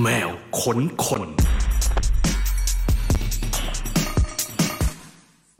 [0.00, 0.30] แมว
[0.60, 1.22] ขนคน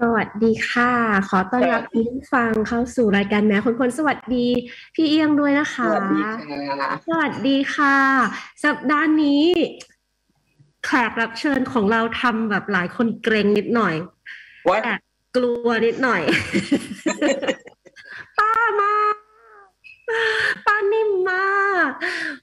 [0.01, 0.93] สวัสดีค่ะ
[1.29, 4.46] ขอต้อนรับคุณผู้ฟังเข้าสู่รายการแม้คนคนสวัสดี
[4.95, 7.96] พี่เอียงด้วยนะคะ สวัสดีค่ะสวัสดีค่ะ
[8.64, 9.45] สัปดาห์นี้
[10.85, 13.95] แขกรับเชิญของเราทำแบบหลายคนเกรงนิดหน่อย
[14.69, 15.01] ว่าแอบ
[15.37, 16.23] กลัวนิดหน่อย
[18.39, 18.93] ป้ามา
[20.67, 21.91] ป้านิ่มมาก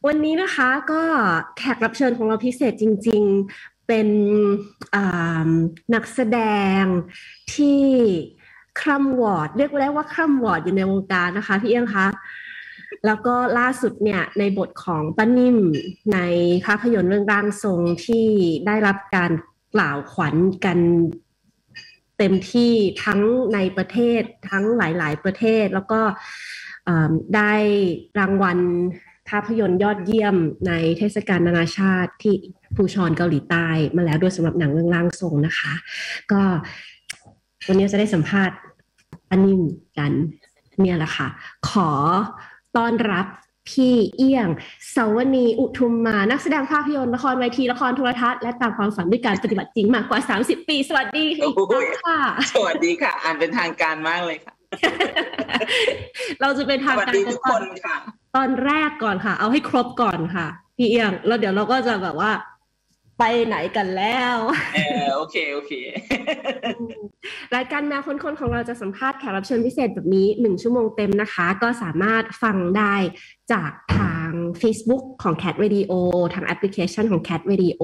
[0.07, 1.01] วันนี้นะคะก็
[1.57, 3.23] แขกรับเชิญของเราพิเศษจริง
[3.55, 4.09] ๆ เป็น
[5.93, 6.39] นักแสด
[6.81, 6.83] ง
[7.53, 7.83] ที่
[8.81, 12.07] คร่ำวอร์ดเรียกได้ว่าคร่ำวอร์ดอยู่ในวงการนะคะพี่เอี้ยงคะ
[13.05, 15.57] แล้วก็ล่าสุดเนี่ยในบทของป้านิ่ม
[16.13, 16.19] ใน
[16.65, 18.27] ภาพยนตร์เรื่องร่างทรงที่
[18.65, 19.31] ได้รับการ
[19.75, 20.79] กล่าวขวัญกัน
[22.17, 22.73] เต็มที่
[23.05, 23.21] ทั้ง
[23.53, 26.01] ในประเทศทั้งหลาย ๆ ประเทศแล้วก็
[27.35, 27.53] ได้
[28.19, 28.59] รางวัล
[29.29, 30.35] ภาพยนตร์ยอดเยี่ยม
[30.67, 32.35] ในเทศกาลนานาชาติที่
[32.75, 35.73] ภูชอนเกาหลีใต้มาแล้วด้วยสำหรับหนังเรื่องร่างทรงนะคะ
[36.31, 36.41] ก็
[37.67, 38.57] วันนี้จะได้สัมภาษณ์
[39.29, 39.61] อันนิม
[39.97, 40.11] กัน
[40.81, 41.27] เนี่ยแหละค่ะ
[41.69, 41.89] ขอ
[42.77, 43.25] ต้อนรับ
[43.69, 44.47] พี่เอี้ยง
[44.95, 51.25] สาวนีอุทุมมา นักแสดงภาพยนตร์ละครเวทีละครโทรทัศน์และตามความฝันด้วยการปฏิบัติจริงมากกว่า 30 ปี สวัสดี
[52.03, 52.19] ค่ะ
[52.55, 54.58] สวัสดีค่ะ อ่านเป็นทางการมากเลยค่ะ
[56.41, 57.97] เราจะเป็นสทางวัสการดีทุกคนค่ะ
[58.35, 62.31] ตอนแรกก่อนค่ะ เอาให้ครบก่อนค่ะ พี่เอียง แล้วเดี๋ยวเราก็จะแบบว่า
[63.19, 64.37] ไปไหนกันแล้ว
[64.75, 65.73] เออโอเคโอเค
[67.55, 72.95] รายการแมวคนๆของเราจะสัมภาษณ์แขกรับเชิญพิเศษแบบนี้หนึ่งชั่วโมงเต็มนะคะ ก็สามารถฟังได้
[73.53, 74.29] จากทาง
[74.61, 75.91] Facebook ของ Cat Radio
[76.33, 77.81] ทางแอปพลิเคชันของ Cat Radio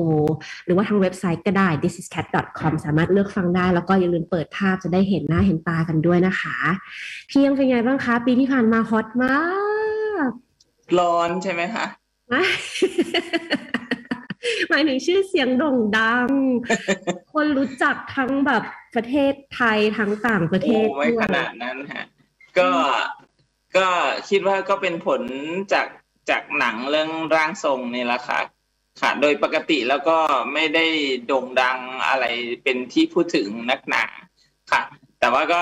[0.65, 6.57] หรือว่าทางเว็บไซต์ก็ได้ thisiscat.com สามารถเลือกฟังได้ แล้วก็อย่าลืมเปิดภาพจะได้เห็นหน้าเห็นตากันด้วยนะคะ
[7.29, 9.37] พี่ยังเป็นไงบ้างคะ ปีที่ผ่านมาฮอตมา
[10.27, 10.29] ก
[10.99, 11.85] ร้อนใช่ไหมคะ
[12.29, 12.43] ไม่
[14.69, 16.29] หมายถึงชื่อเสียงโด่งดัง
[17.33, 18.63] คนรู้จักทั้งแบบ
[18.95, 22.05] ประเทศไทยทั้งต่างประเทโอ้ศไม่ด้วขยนาดนั้นฮะ
[22.59, 22.69] ก็
[23.77, 23.87] ก็
[24.29, 25.21] คิดว่าก็เป็นผล
[25.73, 25.87] จาก
[26.29, 28.39] จากหนังเรื่องร่างทรงนี่แหละค่ะ
[29.01, 30.17] ค่ะ โดยปกติแล้วก็
[30.53, 30.85] ไม่ได้
[31.27, 31.77] โด่งดัง
[32.07, 32.25] อะไร
[32.63, 34.03] เป็นที่พูดถึงนักหนา
[34.71, 34.81] ค่ะ
[35.19, 35.61] แต่ว่าก็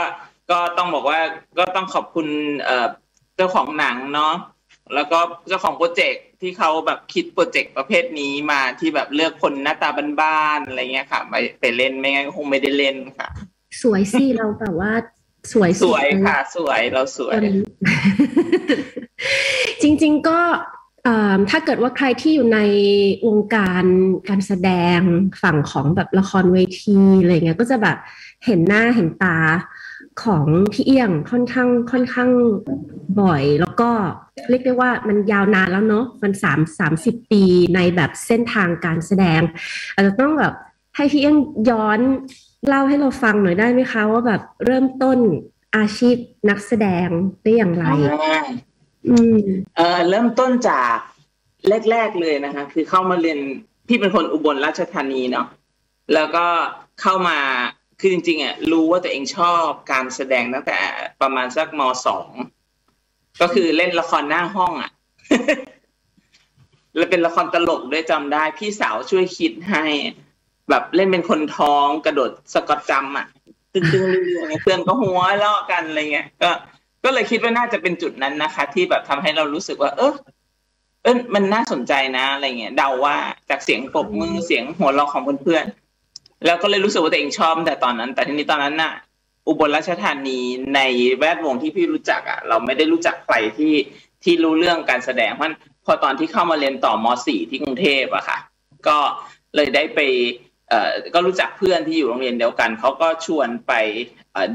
[0.52, 1.20] ก็ต้องบอกว่า
[1.60, 2.28] ก็ต้องขอบคุณ
[2.64, 2.88] เอ่อ
[3.36, 4.34] เจ้าของหนังเนาะ
[4.96, 9.90] แล้วก็เจ้าของโปรเจกต์ ที่เขาแบบคิดโปรเจกต์ประเภทนี้มาที่แบบเลือกคนหน้าตา
[10.22, 13.30] บ้านๆอะไรเงี้ยค่ะไปไปเล่นไม่งั้นก็คงไม่ได้เล่นค่ะ
[13.82, 14.92] สวยสิเราแบบว่า
[15.54, 17.46] สวยสวยค่ะ สวยเราสวยคน
[19.82, 20.40] จริง ๆก็
[21.04, 22.60] เอ่อถ้าเกิดว่าใครที่อยู่ใน
[23.28, 23.84] วงการ
[24.30, 25.00] การแสดง
[25.42, 27.98] ฝั่งของแบบละครเวทีอะไรเงี้ยก็จะแบบ
[28.46, 29.38] เห็นหน้าเห็นตา
[30.24, 32.30] ของพี่เอี้ยงค่อนข้างค่อนข้าง
[33.22, 33.90] บ่อย แล้วก็
[34.50, 37.44] เรียกได้ว่ามันยาวนานแล้วเนาะมันสามสามสิบปี
[37.76, 39.42] ในแบบเส้นทางการแสดง
[39.94, 40.54] อาจจะต้องแบบ
[40.96, 41.38] ให้พี่เอี้ยง
[41.70, 42.00] ย้อน
[42.68, 45.18] เล่าให้เราฟังหน่อยได้ไหมคะ ว่าแบบเริ่มต้น
[45.78, 46.16] อาชีพ
[46.50, 47.08] นักแสดง
[47.44, 48.42] ได้อย่างไรอ่า
[49.08, 49.38] อืม
[49.78, 50.96] เออเริ่มต้นจาก
[51.92, 53.40] แรก ๆเลยนะคะ คือเข้ามาเรียน
[53.88, 55.48] พี่เป็นคนอุบลราชธานีเนาะ
[56.14, 56.46] แล้วก็
[57.02, 57.38] เข้ามา
[58.06, 60.80] คือจริงๆอะรู้ว่าตัวเองชอบการแสดงตั้งแต่
[61.22, 62.28] ประมาณสักมสอง
[63.42, 64.92] ก็คือเล่นละครหน้าห้องอะ
[66.96, 69.84] แล้วเป็นละครตลกด้วยจำได้ พี่สาวช่วยคิดให้
[70.70, 73.28] แบบเล่นเป็นคนท้องกระโดดสะกอตจำอะ
[73.74, 76.50] ตึ้งๆเรื่อยเพื่อนก็หัวเราะกันอะไรเงี้ยก็
[77.04, 80.14] ก็เลยคิดว่าน่าจะเป็นจุดนั้นนะคะ ที่แบบทำให้เรารู้สึกว่า เออ
[81.04, 83.16] เออมันน่าสนใจนะอะไรเงี้ยเดาว่า
[83.50, 85.83] จากเสียงปรบมือเสียงหัวเราะของเพื่อนๆ
[86.46, 88.94] แล้วก็เลยรู้สึกว่าตัวเองชอบแต่ตอนนั้น แต่ทีนี้ตอนนั้นน่ะ
[89.48, 90.40] อุบลราชธานี
[90.76, 90.80] ใน
[91.20, 93.74] แวดวงที่พี่รู้จักอะ เราไม่ได้รู้จักใครที่
[94.24, 95.50] ที่รู้เรื่องการแสดงเพราะ
[95.86, 98.38] พอตอนที่เข้ามาเรียนต่อม .4 ที่กรุงเทพอะค่ะ
[98.88, 98.98] ก็
[99.56, 100.00] เลยได้ไป
[100.70, 103.74] เอ่อก็รู้จักเพื่อนที่อยู่โรงเรียนเดียวกันเขาก็ชวนไป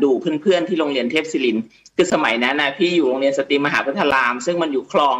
[0.02, 0.10] ดู
[0.42, 1.58] เพื่อนๆที่โรงเรียนเทพศิริน
[1.96, 5.18] คือสมัยนั้นนะพี่อยู่โรงเรียนสตรีมหาพุทธาราม ซึ่งมันอยู่คลอง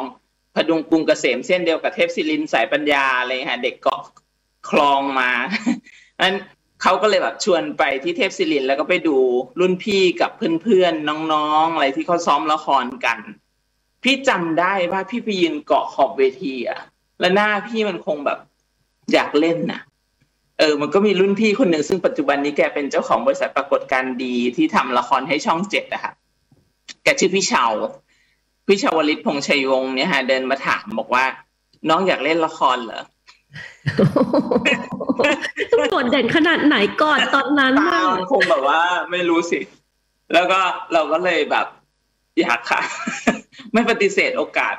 [0.55, 4.01] พดุงกรุงเกษมเส้นเดียวกับเทพศิรินสายปัญญาอะไรฮะเด็กเกาะ
[4.71, 5.31] คลองมา
[6.21, 6.35] อัน
[6.83, 9.17] เขาก็เลยแบบชวนไปที่เทพศิรินแล้วก็ไปดู
[9.61, 10.31] รุ่นพี่กับ
[10.63, 13.19] เพื่อนๆน้องๆอะไรที่เขาซ้อมละครกัน
[14.03, 16.81] พี่จำได้ว่าพี่ไปยืนเกาะขอบเวทีอะ
[17.21, 18.39] แล้วหน้าพี่มันคงแบบ
[19.13, 19.81] อยากเล่นน่ะ
[20.59, 26.13] เออ มันก็มีรุ่นพี่คนหนึ่งซึ่งปัจจุบันนี้แกเป็นเจ้าของบริษัทปรากฏการดีที่ทำละครให้ช่องเจ็ดนะคะ
[27.05, 27.65] แกชื่อพี่เชา
[28.67, 31.25] พี่ชาวลิตพงษ์ชัยวงศ์เนี่ยฮะเดินมาถามบอกว่า
[31.89, 33.03] น้องอยากเล่นละครเหรอ
[35.73, 38.81] ต้องโดดเด่นขนาดไหนก่อนตอนนั้นตาน่ะมันคงแบบว่า
[39.11, 39.61] ไม่รู้สิ
[40.33, 40.61] แล้วก็
[40.93, 41.67] เราก็เลยแบบ
[42.41, 42.81] อยากค่ะ
[43.73, 44.75] ไม่ปฏิเสธโอกาส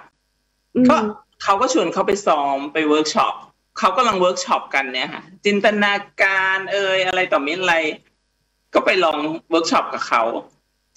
[0.76, 0.96] อืมก็
[1.44, 3.34] เขาก็ชวนเขาไปซ้อมไปเวิร์กช็อป
[3.78, 7.76] เขากำลังเวิร์กช็อปกันเนี่ยค่ะ จินตนาการเอ่ยอะไรต่อมิอะไร
[8.74, 9.18] ก็ไปลอง
[9.50, 10.24] เวิร์กช็อปกับเขา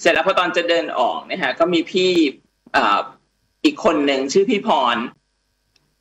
[0.00, 2.10] เสร็จแล้วพอตอนจะเดินออกเนี่ยฮะ ก็มีพี่
[3.64, 4.96] อีกคนหนึ่งชื่อพี่พร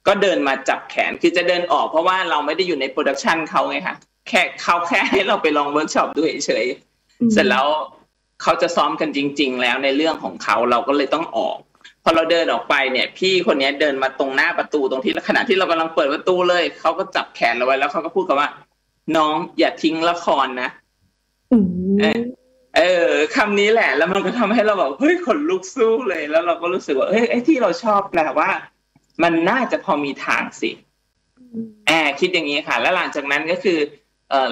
[0.08, 3.96] ก็เดินมาจับแขนคือจะเดินออกเพราะว่าเราไม่ได้อยู่ใน production เขาไงคะ
[4.28, 6.66] แค่เขาแค่ให้เราไปลองเวิร์กช็อปดูเฉย
[7.34, 7.66] เสร็จแล้ว
[8.42, 11.58] เขาจะซ้อมกันจริง ๆ แล้วในเรื่องของเขาเราก็เลยต้องออก
[12.04, 18.50] พอเราเดินออกไปเนี่ย พี่คนนี้เดินมาตรงหน้าประตูตรงที่ขณะที่เรากำลังเปิดประตูเลยเขาก็จับแขนเราไว้แล้วเขาก็พูดกับว่า
[19.18, 20.70] น้องอย่าทิ้งละครนะ
[22.78, 28.50] เออคำนี้แหละ แล้วมันก็ทำให้เราแบบเฮ้ยขนลุกซู่เลย แล้วเราก็รู้สึกว่าเฮ้ยไอ้ที่เราชอบแปลว่า
[29.24, 30.72] มันน่าจะพอมีทางสิ
[31.88, 33.80] แอบคิดอย่างนี้ค่ะ แล้วหลังจากนั้นก็คือ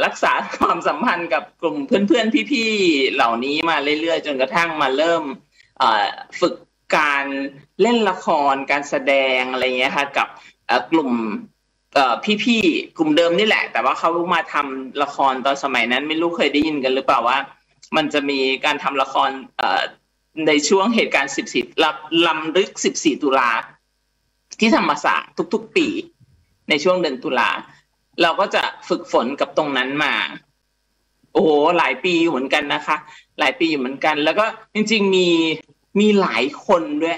[0.06, 5.24] รักษาความสัมพันธ์กับกลุ่มเพื่อนๆ พี่ๆ เหล่านี้มาเรื่อยๆ จนกระทั่งมาเริ่ม
[6.40, 6.56] ฝึก
[6.96, 7.26] การ
[7.82, 10.28] เล่นละครการแสดงอะไรเงี้ยค่ะ กับ
[10.92, 11.12] กลุ่ม
[12.44, 17.38] พี่ๆ กลุ่มเดิมนี่แหละ แต่ว่าเขามาทำละครตอนสมัยนั้น ไม่รู้เคยได้ยินกันหรือเปล่าว่า
[17.96, 19.30] มันจะมีการทำละคร
[20.48, 21.34] ในช่วงเหตุการณ์
[21.76, 22.70] 14ลำลึก
[23.00, 23.52] 14 ตุลา
[24.60, 25.88] ที่ธรรมศาสตร์ทุก ๆ ปี
[26.70, 27.50] ในช่วงเดือนตุลา
[28.22, 30.14] เราก็จะฝึกฝนกับตรงนั้นมา
[31.34, 32.98] โอ้โหหลายปีเหมือนกันนะคะ
[33.40, 35.28] หลายปีอยู่เหมือนกัน แล้วก็จริง ๆ มี
[36.00, 37.18] มีหลายคนด้วย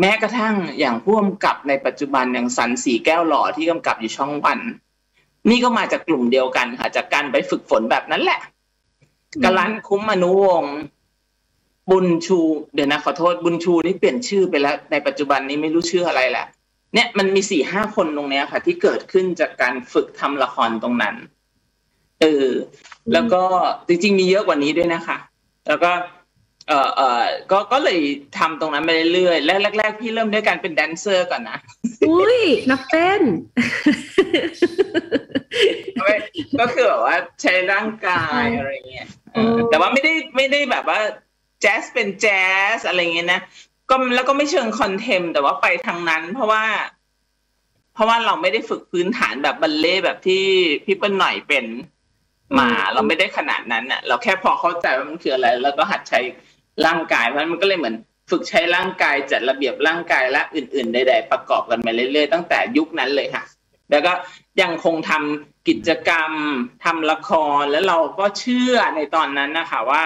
[0.00, 4.58] แม้กระทั่งอย่างผู้กำกับในปัจจุบันอย่างสันสีแก้วหล่อที่กำกับอยู่ช่องวัน
[5.50, 8.40] นี่ก็มาจากกลุ่มเดียวกันค่ะ จากการไปฝึกฝนแบบนั้นแหละ
[9.44, 10.74] กลันคุ้มอนุวงศ์
[11.90, 12.40] บุญชู
[12.74, 16.46] เดี๋ยวนะขอโทษบุญชูนี่เปลี่ยนชื่อไปแล้ว ในปัจจุบันนี้ไม่รู้ชื่ออะไรแหละ
[16.94, 21.14] เนี่ยมันมีสี่ห้าคนตรงเนี้ยค่ะ ที่เกิดขึ้นจากการฝึกทำละครตรงนั้น
[22.20, 22.48] เออ
[23.12, 23.42] แล้วก็
[23.88, 25.16] จริงๆมีเยอะกว่านี้ด้วยนะคะ
[25.68, 25.90] แล้วก็
[26.68, 27.98] เออเออก็ก็เลย
[28.38, 31.58] ทำตรงนั้นไปเรื่อยๆแรกแรกพี่เริ่มด้วยการเป็นแดนเซอร์ก่อนนะ
[32.08, 32.40] อุ้ย
[32.70, 33.22] นักเต้น
[36.60, 39.06] ก็คือแบบว่าใช้ร่างกายอะไรเงี้ย
[39.70, 41.00] แต่ว่าไม่ได้ไม่ได้แบบว่า
[41.60, 42.46] แจ๊สเป็นแจ๊
[42.76, 43.40] สอะไรเงี้ยนะ
[43.90, 46.64] ก็แล้วก็ไม่เชิงคอนเทมแต่ว่าไปทางนั้น เพราะว่า
[47.94, 50.44] เพราะว่าเราไม่ได้ฝึกพื้นฐานแบบบัลเล่แบบที่
[50.84, 51.64] พี่เปิ้ลหน่อยเป็น
[52.58, 56.20] มา เราไม่ได้ขนาดนั้นอะ เราแค่พอเข้าใจว่ามันคืออะไร แล้วก็หัดใช้
[56.86, 57.96] ร่างกายเพราะมันก็เลยเหมือน
[58.30, 63.44] ฝึกใช้ร่างกายจัดระเบียบร่างกายและอื่นๆใดๆประกอบกันมาเรื่อยๆตั้งแต่ยุคนั้นเลยค่ะ
[63.90, 64.12] แล้วก็
[64.62, 66.32] ยังคงทำกิจกรรม
[66.84, 70.02] ทำละครแล้วเราก็เชื่อในตอนนั้นนะคะว่า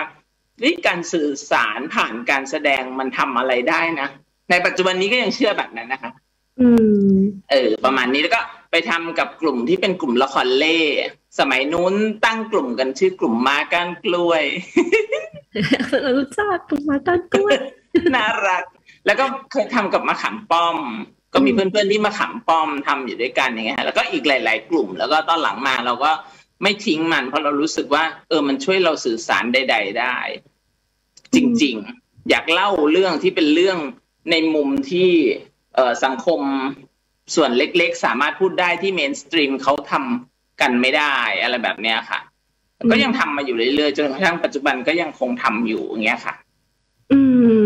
[0.62, 4.08] วิการสื่อสารผ่านการแสดงมันทำอะไรได้นะ
[4.50, 6.12] ในปัจจุบันนี้ก็ยังเชื่อแบบนั้นนะคะ
[6.60, 6.68] อื
[7.10, 7.14] ม
[7.50, 8.40] เออ ประมาณนี้แล้วก็
[8.70, 10.78] ไปทำกับกลุ่มที่เป็นกลุ่มละครเล่
[11.38, 14.44] สมัยนู้นตั้งกลุ่มกันชื่อกลุ่มมาก้านกล้วย
[16.02, 17.56] เรารู้จักกลุ่มมาก้านกล้วย
[18.14, 18.64] น่ารัก
[19.06, 20.78] แล้วก็เคยทำกับมะขามป้อม
[21.32, 26.10] ก็มีเพื่อนๆที่มาขามป้อมทำอยู่ด้วยกันอย่างเงี้ยแล้วก็อีกหลาย ๆ กลุ่ม แล้วก็ตอนหลังมาเราก็
[26.64, 30.16] ไม่ทิ้งมัน เพราะเรารู้สึกว่า เออมันช่วยเราสื่อสารใด ๆ ได้
[31.34, 33.78] จริง ๆ อยากเล่าเรื่องที่เป็นเรื่อง
[34.30, 35.10] ในมุมที่
[35.74, 36.40] เออสังคม
[37.34, 42.20] ส่วนเล็กๆ สามารถพูดได้ที่เมนสตรีมเขาทำกันไม่ได้อะไรแบบเนี้ยค่ะ
[42.90, 46.34] ก็ยังทำมาอยู่เรื่อยๆจนกระทั่งปัจจุบันก็ยังคงทำอยู่อย่างเงี้ยค่ะ
[47.12, 47.20] อื
[47.56, 47.58] ม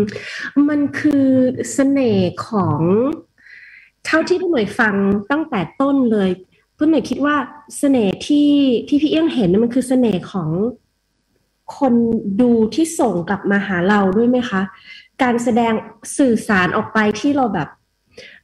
[0.69, 1.27] มันคือ
[1.73, 2.81] เสน่ห์ของ
[4.05, 4.95] เท่าที่พี่หน่วยฟัง
[5.31, 6.29] ตั้งแต่ต้นเลย
[6.79, 7.35] ก็หน่อยคิดว่า
[7.77, 8.49] เสน่ห์ที่
[8.87, 10.49] ที่พี่เอี้ยงเห็นมันคือเสน่ห์ของ
[11.77, 11.93] คน
[12.41, 14.61] ดูที่ส่งกลับมาหาเราด้วยไหมคะ
[15.21, 15.73] การแสดง
[16.17, 17.67] สื่อสารออกไปที่เราแบบ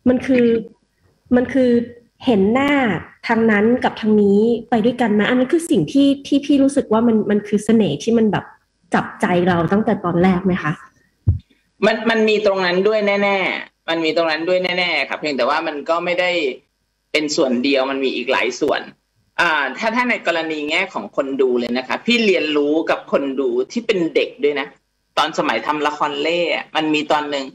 [0.08, 0.46] มันคือ
[1.36, 1.70] มันคือ
[2.26, 2.72] เห็นหน้า
[3.28, 4.40] ทางนั้นกับทางนี้
[4.70, 8.46] ไปด้วยกันนะอันนั้นคือสิ่งที่ที่พี่รู้สึกว่ามันมันคือเสน่ห์ที่มันแบบ
[8.94, 10.72] จับใจเราตั้งแต่ตอนแรกไหมคะ
[11.86, 16.32] มันมันมีตรงนั้นด้วยแน่ ๆ มันมีตรงนั้นด้วยแน่ ๆ ครับ เพียงแต่ว่ามันก็ไม่ได้
[17.18, 18.82] เป็นส่วนเดียวมันมีอีกหลายส่วน
[19.78, 24.68] ถ้าถ้าในกรณีแง่ของคนดูเลยนะคะ พี่เรียนรู้กับคนดูที่เป็นเด็กด้วยนะ
[25.18, 26.40] ตอนสมัยทำละครเร่
[26.76, 27.46] มันมีตอนหนึ่ง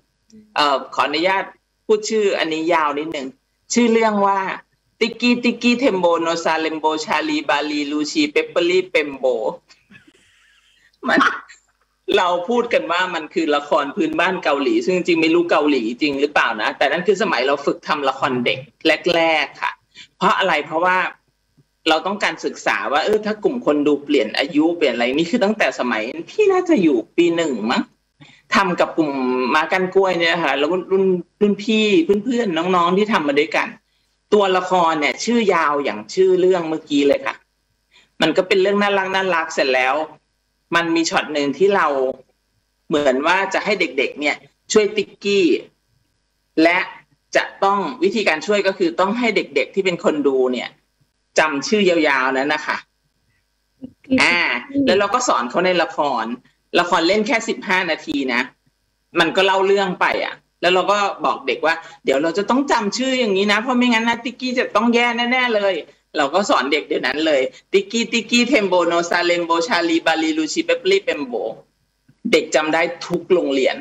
[0.56, 1.44] เออขออนุญาต
[1.86, 3.26] พูดชื่ออันนี้ยาวนิดหนึ่ง
[3.74, 4.40] ชื่อเรื่องว่า
[5.00, 9.24] ติกี้ติกี้เทมโบโนซาเลมโบชาลีบาลีลูชีเปปเปอรี่เปมโบ
[11.08, 11.20] มัน
[12.18, 18.58] เราพูดกันว่ามันคือละครพื้นบ้านเกาหลี ซึ่งจริงไม่รู้เกาหลีจริงหรือเปล่านะ แต่นั่นคือสมัยเราฝึกทำละครเด็ก
[19.16, 19.72] แรกๆค่ะ
[20.18, 20.96] เพราะอะไรเพราะว่า
[21.88, 27.82] เราต้องการศึกษาว่าเออถ้ากลุ่มคนดูเปลี่ยนอายุเปลี่ยนอะไรนี่คือตั้งแต่สมัยพี่น่าจะอยู่ปีหนึ่งมั้ง
[28.54, 29.10] ทำกับกลุ่ม
[29.56, 31.04] มากันกล้วยเนี่ยค่ะแล้วรุ่น
[31.40, 31.86] รุ่นพี่
[32.24, 33.68] เพื่อนๆน้องๆที่ทำมาด้วยกัน
[34.32, 37.34] ตัวละครเนี่ย ชื่อยาวอย่างชื่อเรื่องเมื่อกี้เลยค่ะ
[38.20, 39.94] มันก็เป็นเรื่องน่ารักน่ารักเสร็จแล้ว
[40.74, 41.86] มันมีช็อตหนึ่งที่เรา
[42.88, 44.36] เหมือนว่าจะให้เด็กๆ เนี่ย
[44.72, 45.46] ช่วยติ๊กกี้
[46.62, 46.78] และ
[47.36, 50.68] จะต้องต้องวิธีการช่วยก็คือต้องให้เด็กๆที่เป็นคนดูเนี่ย
[51.38, 52.76] จำชื่อยาวๆนั้นนะคะ
[54.22, 54.38] อ่า
[54.86, 56.24] แล้วเราก็สอนเขาในละคร
[56.80, 58.42] ละครเล่นแค่สิบห้านาทีนะ
[59.20, 61.74] มันก็เล่าเรื่องไปอะ แล้วเราก็บอกเด็กว่า
[62.04, 65.74] เดี๋ยวเราจะต้องจำชื่ออย่างนี้นะ เพราะไม่งั้นนะติกกี้จะต้องแย่แน่ๆเลย
[66.16, 71.34] เราก็สอนเด็กเดี๋ยวนั้นเลย ติกกี้ติกกี้เทมโบโนซาเลมโบชาลีบาลีลูชิเปปลีเปมโบ
[72.32, 73.76] เด็กจำได้ทุกโรงเรียน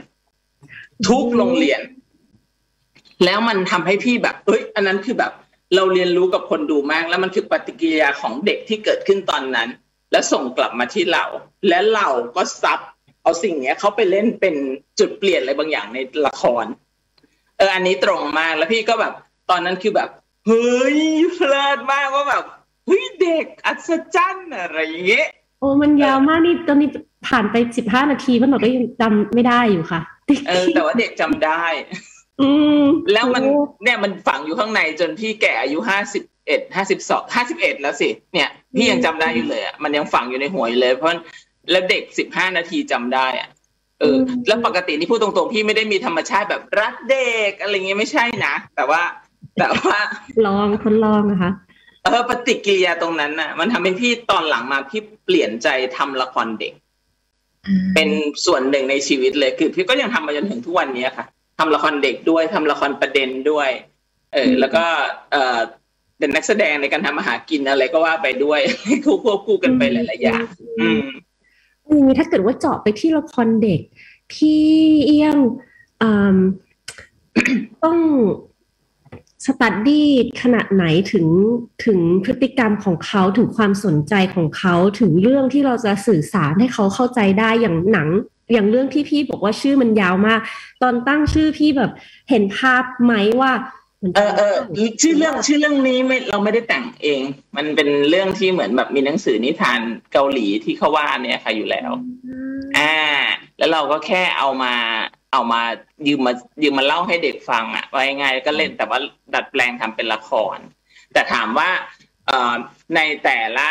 [1.09, 1.81] ทุกโรงเรียน
[3.25, 5.31] แล้วมันทำให้พี่แบบ เอ้ย อันนั้นคือแบบ
[5.75, 9.69] เราเรียนรู้กับคนดูมาก แล้วมันคือปฏิกิริยาของเด็กที่เกิดขึ้นตอนนั้น
[10.11, 11.25] แล้วส่งกลับมาที่เรา
[11.67, 12.79] และเราก็ซับ
[13.23, 14.55] เอาสิ่งเนี้ยเข้าไปเล่นเป็น
[14.99, 16.65] จุดเปลี่ยนอะไรบางอย่างในละคร
[17.57, 19.13] เออ อันนี้ตรงมากแล้วพี่ก็แบบ
[19.49, 20.09] ตอนนั้นคือแบบ
[20.47, 20.97] เฮ้ย
[21.33, 22.43] เพลิดมากว่าแบบ
[22.87, 25.27] เฮ้ยเด็กอัศจรรย์อะไรอย่างเงี้ย
[25.59, 26.89] โอ้มันยาวมากนี่ตอนนี้
[27.27, 30.01] ผ่านไปสิบห้านาทีมันหนูก็ยังจำไม่ได้อยู่ค่ะ
[30.47, 31.63] เออแต่ว่าเด็กจำได้
[32.41, 32.49] อื
[32.81, 33.43] มแล้วมัน
[33.83, 41.09] เนี่ยมันฝังอยู่ข้างในจนพี่แก่อายุห้าสิบเอ็ดห้าสิบสองห้าสิบเอ็ดแล้วสิเนี่ยพี่ยังจำได้อยู่เลยอะมันยังฝังอยู่ในหัวอยู่เลย เพราะ
[41.71, 43.49] แล้วเด็กสิบห้านาทีจำได้อะ
[43.99, 44.17] เออ
[44.47, 49.01] แล้วปกตินี่พูดตรงๆพี่ไม่ได้มีธรรมชาติแบบรักเด็กอะไรเงี้ยไม่ใช่นะ แต่ว่า
[49.59, 49.97] แต่ว่า
[50.45, 51.51] ลองทดลองนะคะ
[52.03, 56.73] เออปฏิกิริยาตรงนั้นน่ะ มันทำให้พี่ตอนหลังมาพี่เปลี่ยนใจทำละครเด็ก
[57.95, 58.09] เป็น
[58.45, 61.25] ส่วนหนึ่งในชีวิตเลยคือ พี่ก็ยังทำมาจนถึงทุกวันนี้ค่ะ
[61.59, 63.69] ทำละครเด็กด้วยทำละครประเด็นด้วย
[64.33, 64.83] เออ แล้วก็
[65.31, 65.59] เออ
[66.19, 68.59] เป็นนักแสดงในการทำอาหารกินอะไรก็ว่าไปด้วย
[69.05, 70.43] คู่ควบคู่กันไปหลายๆอย่าง
[70.79, 71.07] อืม
[71.87, 73.81] อย่างนี้ถ้าเกิดว่าเจาะไปที่ละครเด็ก
[74.33, 74.63] พี่
[75.05, 75.37] เอี้ยง
[76.01, 76.37] อืม
[77.83, 77.97] ต้อง
[79.45, 80.07] สตัดดี้
[80.41, 81.27] ขนาดไหนถึง
[81.85, 88.09] ถึงพฤติกรรมของเขาถึงความสนใจของเขาถึงเรื่องที่เราจะสื่อสารให้เขาเข้าใจได้อย่างหนัง
[88.53, 90.39] อย่างเรื่องที่พี่บอกว่าชื่อมันยาวมาก
[90.81, 91.91] ตอนตั้งชื่อพี่แบบ
[92.29, 93.51] เห็นภาพไหมว่า
[94.01, 94.55] มันเออเออ
[95.01, 97.21] ชื่อเรื่องชื่อเรื่องนี้ไม่เราไม่ได้แต่งเอง
[97.57, 99.79] มันเป็นเรื่องที่เหมือนแบบมีหนังสือนิทาน
[100.13, 101.91] เกาหลีที่เขาว่าเนี่ยค่ะอยู่แล้ว
[102.77, 102.95] อ่า
[103.57, 104.73] แล้วเราก็แค่เอามา
[105.31, 105.61] เอามา
[106.07, 106.33] ยืมมา
[106.63, 108.99] ยืมมาเล่าให้เด็กฟังอะว่ายังไงก็เล่นแต่ว่า
[109.33, 110.57] ดัดแปลงทำเป็นละคร
[111.13, 111.69] แต่ถามว่า
[112.95, 113.67] ในแต่ละ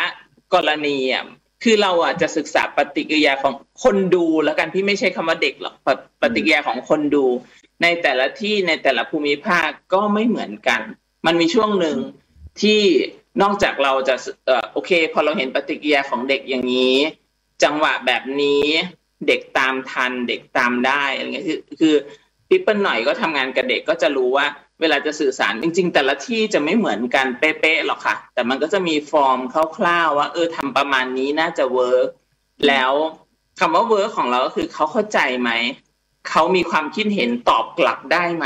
[0.53, 1.25] กรณีอะ
[1.63, 5.75] คือเราอะจะศึกษาปฏิกิริยาของคนดูแล้วกันพี่ไม่ใช่คำว่าเด็กหรอก
[6.21, 7.25] ปฏิกิริยาของคนดู
[7.83, 10.81] ในแต่ละที่ในแต่ละภูมิภาคก็ไม่เหมือนกัน
[11.25, 11.97] มันมีช่วงหนึ่ง
[12.61, 12.81] ที่
[13.41, 16.95] นอกจากเราจะเออโอเค พอเราเห็นปฏิกิริยาของเด็กอย่างนี้
[17.63, 18.65] จังหวะแบบนี้
[19.27, 21.95] เด็กตามทันเด็กตามได้อะไรเงี้ยคือคือ
[22.47, 24.45] พี่เปิ้ลหน่อยก็ทำงานกับเด็กก็จะรู้ว่า
[24.81, 29.39] เวลาจะสื่อสารจริง ๆ แต่ละที่จะไม่เหมือนกันเป๊ะๆหรอกค่ะ แต่มันก็จะมีฟอร์ม
[29.77, 32.09] คร่าวๆว่า เออทำประมาณนี้น่าจะ work
[32.67, 32.91] แล้ว
[33.59, 35.51] คำว่า work ของเราก็คือเขาเข้าใจไหม
[36.29, 38.45] เขามีความคิดเห็นตอบกลับได้ไหม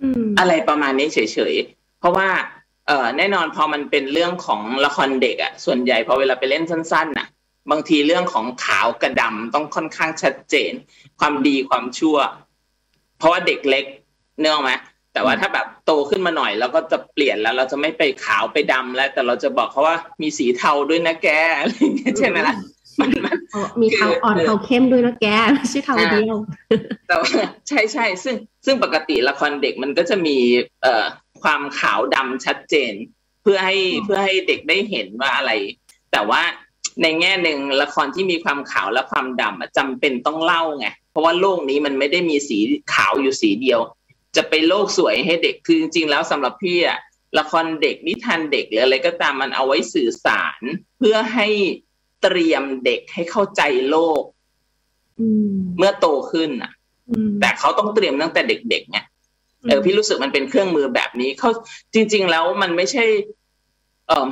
[0.00, 1.18] อืมอะไรประมาณนี้เฉ
[1.52, 2.28] ยๆ เพราะว่า
[2.86, 7.26] เอ่อแน่นอนพอมันเป็นเรื่องของละครเด็กอะ่ะส่วนใหญ่พอเวลาไปเล่นสั้นๆน่ะ
[7.70, 10.72] บางทีเรื่องของขาวกับดำต้องค่อนข้างชัดเจน
[11.20, 12.16] ความดีความชั่ว
[13.18, 13.84] เพราะว่าเด็กเล็ก
[14.40, 14.72] นึกออกไหม
[15.12, 21.28] แต่ว่าถ้าแบบโตขึ้นมาหน่อยเราก็จะเปลี่ยนแล้ว เราจะไม่ไปขาวไปดำแล้ว แต่เราจะบอกเขาว่ามีสีเทาด้วยนะแก
[21.58, 22.54] อะไรอย่างเงี้ยใช่ไหมล่ะ
[23.00, 26.38] มันมันเออมีเทาอ่อนคือเทาเข้มด้วยนะแกไม่ใช่เทาเดียว
[27.08, 27.30] แต่ว่า
[27.68, 30.36] ใช่ใช่ซึ่งซึ่งปกติละครเด็กมันก็จะมี
[30.82, 31.04] เอ่อ
[31.42, 32.92] ความขาวดำชัดเจน
[33.42, 35.52] เพื่อให้อืมเพื่อให้เด็กได้เห็นว่าอะไร
[36.12, 36.42] แต่ว่า
[37.02, 42.58] ในแง่หนึ่งละครที่มีความขาวและความดำอะจำเป็นต้องเล่าไงเพราะว่าโลกนี้มันไม่ได้มีสี
[42.94, 43.80] ขาวอยู่สีเดียว
[44.36, 46.98] จะไปโลกสวยให้เด็กคือจริงๆแล้วสำหรับพี่อะ
[47.38, 50.60] ละครเด็กนิทานเด็กหรืออะไรก็ตามมันเอาไว้สื่อสาร
[50.98, 51.48] เพื่อให้
[52.22, 54.22] เตรียมเด็กให้เข้าใจโลก
[55.18, 56.72] อืมเมื่อโตขึ้นอะ
[57.10, 58.98] อืมแต่เขาต้องเตรียมตั้งแต่เด็กๆไง
[59.68, 61.50] เออพี่รู้สึกมันเป็นเครื่องมือแบบนี้เขา
[61.94, 63.04] จริง ๆ แล้วมันไม่ใช่
[64.06, 64.28] เออ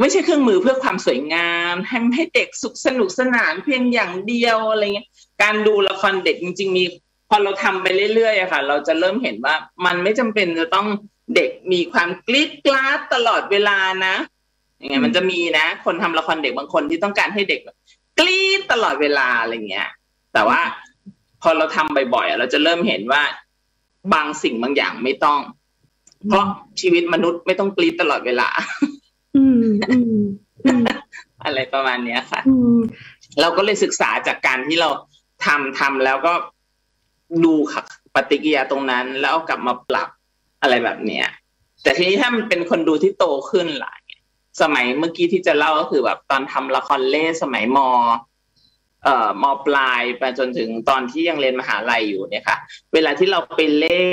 [0.00, 5.08] ไม่ใช่เครื่องมือเพื่อความสวยงามให้ให้เด็กสุขสนุกสนานเพียงอย่างเดียวอะไรเงี้ย
[5.42, 6.84] การดูละครเด็กจริง ๆ มี
[7.28, 9.54] พอเราทำไปเรื่อยๆอะค่ะ เราจะเริ่มเห็นว่า
[9.86, 10.86] มันไม่จำเป็นจะต้อง
[11.34, 14.14] เด็กมีความกรี๊ดกราดตลอดเวลานะ
[14.78, 17.76] อย่างเงี้ยมันจะมีนะ คนทำละครเด็กบางคนที่ต้องการให้เด็กแบบ
[18.18, 19.88] กรี๊ดตลอดเวลาอะไรเงี้ย
[20.32, 20.60] แต่ว่า
[21.42, 23.22] พอเราทำบ่อยๆอะเราจะเริ่มเห็นว่า
[24.14, 25.40] บางสิ่งบางอย่างไม่ต้อง
[26.28, 26.44] เพราะ
[26.80, 28.48] ชีวิตมนุษย์ไม่ต้องกรีดตลอดเวลา
[29.36, 30.20] อืมอืม
[30.64, 30.82] อืม
[31.44, 32.78] อะไรประมาณเนี้ยค่ะอืม
[33.40, 34.88] เราก็เลยศึกษาจากการที่เรา
[35.46, 36.34] ทำทำแล้วก็
[37.44, 37.82] ดูค่ะ
[38.14, 40.08] ปฏิกิริยาตรงนั้น แล้วเอากลับมาปรับ
[40.62, 41.26] อะไรแบบเนี้ย
[41.82, 44.02] แต่ทีนี้ถ้ามันเป็นคนดูที่โตขึ้นหลาย
[44.60, 47.78] สมัยเมื่อกี้ที่จะเล่าก็คือแบบตอนทำละครเล่สมัยม
[49.04, 52.58] เอ่อมปลายไปจนถึงตอนที่ยังเรียนมหาลัยอยู่เนี่ยค่ะ
[52.94, 54.06] เวลาที่เราไปเล่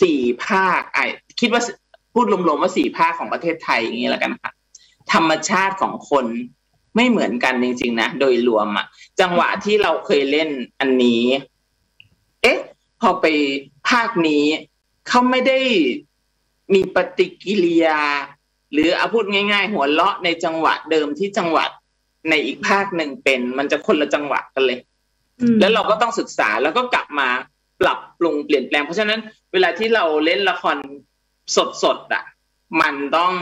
[0.00, 0.98] สี่ภาคไอ
[1.40, 1.62] คิดว่า
[2.12, 4.52] พูดรวมๆว่าสี่ภาคของประเทศไทยอย่างนี้แล้วกันค่ะ
[5.12, 6.26] ธรรมชาติของคน
[6.96, 8.86] ไม่เหมือนกันจริงๆนะโดยรวมอะ
[9.20, 10.50] จังหวะที่เราเคยเล่น
[10.80, 11.24] อันนี้
[12.42, 12.58] เอ๊ะ
[13.00, 13.26] พอไป
[13.90, 14.44] ภาคนี้
[15.08, 15.58] เขาไม่ได้
[16.74, 18.00] มีปฏิกิริยา
[18.72, 21.70] หรือเอาพูดง่าย ๆ หัวเราะในจังหวะเดิมที่จังหวัด
[22.30, 24.78] ในอีกภาคหนึ่งเป็น มันจะคนละจังหวะกันเลย
[25.60, 27.28] แล้วเราก็ต้องศึกษาแล้วก็กลับมา
[27.80, 29.20] ปรับปรุงเปลี่ยนแปลง เพราะฉะนั้น
[29.52, 30.76] เวลาที่เราเล่นละคร
[31.82, 32.24] สดๆอะ
[32.80, 33.32] มันต้อง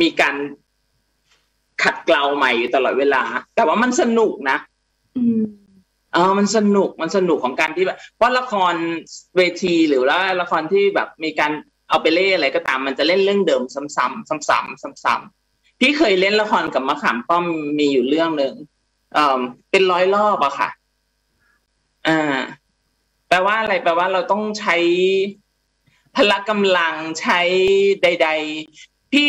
[0.00, 0.36] มีการ
[1.82, 3.22] ขัดเกลาใหม่อยู่ตลอดเวลา
[3.54, 4.58] แต่ว่ามันสนุกนะ
[6.12, 8.74] เออมันสนุกมันสนุกของการที่แบบเพราะละคร
[9.36, 11.52] เวทีหรือว่าละครที่แบบมีการ
[11.88, 17.44] เอาไปเล่นอะไรก็ตาม มันจะเล่นเรื่องเดิมซ้ำๆซ้ำๆซ้ำๆพี่เคยเล่นละครกับมะขามป้อม
[17.78, 18.54] มีอยู่เรื่องหนึ่ง
[19.14, 19.40] เออ
[19.70, 20.68] เป็นร้อยรอบอะค่ะ
[22.06, 22.38] อ่า
[23.28, 24.76] แปลว่าอะไรแปลว่าเราต้องใช้
[26.16, 27.40] พละกำลังใช้
[28.02, 28.28] ใด
[28.70, 29.26] ๆ พี่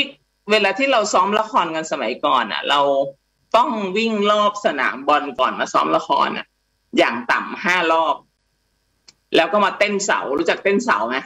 [0.51, 2.81] เวลาที่เราซ้อมละครกันสมัยก่อนอะ เรา
[3.55, 6.45] ต้องวิ่งรอบสนามบอลก่อนมาซ้อมละครอะ
[6.97, 8.15] อย่างต่ำห้ารอบ
[9.35, 11.17] แล้วก็มาเต้นเสารู้จักเต้นเสาไหม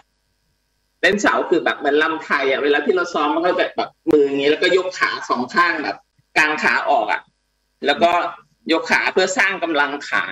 [1.02, 5.98] เต้นเสาคือแบบเหมือนลำไทยอะเวลาที่เราซ้อมมันก็จะแบบมืออย่างนี้แล้วก็ยกขาสองข้างแบบ
[6.38, 7.22] กางขาออกอะ
[7.86, 8.12] แล้วก็
[8.72, 10.24] ยกขาเพื่อสร้างกำลังขา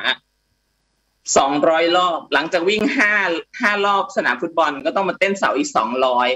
[1.37, 3.13] สองร้อยรอบ หลังจากวิ่งห้า
[3.61, 6.29] ห้ารอบสนามฟุตบอลก็ต้องมาเต้นเสาอีกสองร้อย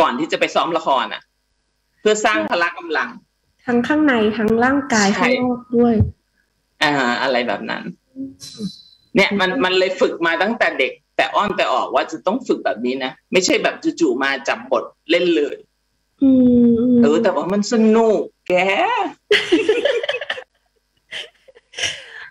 [0.00, 1.22] ก่อนที่จะไปซ้อมละครอะ
[2.00, 3.08] เพื่อสร้างพละกำลัง
[3.66, 5.94] ทั้งข้างในทั้งร่างกายข้างนอกด้วย
[6.82, 7.82] อ่า อะไรแบบนั้น
[9.14, 15.56] เนี่ยมันมันเลยฝึกมาตั้งแต่เด็ก แต่อ้อนแต่ออกว่าจะต้องฝึกแบบนี้นะ ไม่ใช่แบบจู่ๆมาจับบทเล่นเลย
[16.22, 16.30] อื
[16.94, 18.54] มเออแต่ว่ามันสนุกแก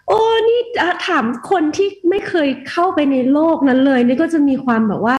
[0.07, 0.19] โอ้
[0.50, 0.59] นี่
[1.07, 5.15] ถามคนที่ไม่เคยเข้าไปในโลกนั้นเลย นี่ก็จะมีความแบบว่า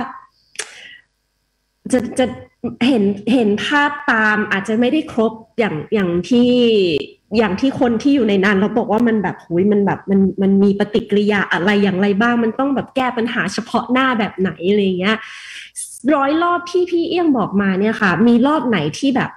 [1.93, 2.27] จะจะ
[2.87, 6.51] เห็นเห็นภาพตามอาจจะไม่ได้ครบอย่างอย่างที่
[7.39, 15.17] อย่างที่คนที่อยู่ในนั้นเราบอกว่ามันแบบหุยมันแบบมันมันมีปฏิกิริยาอะไรอย่างไรบ้าง มันต้องแบบแก้ปัญหาเฉพาะหน้าแบบไหนอะไรเงี้ย
[16.15, 19.31] ร้อยรอบที่พี่เอี้ยงบอกมาเนี่ยค่ะ มีรอบไหนที่แบบ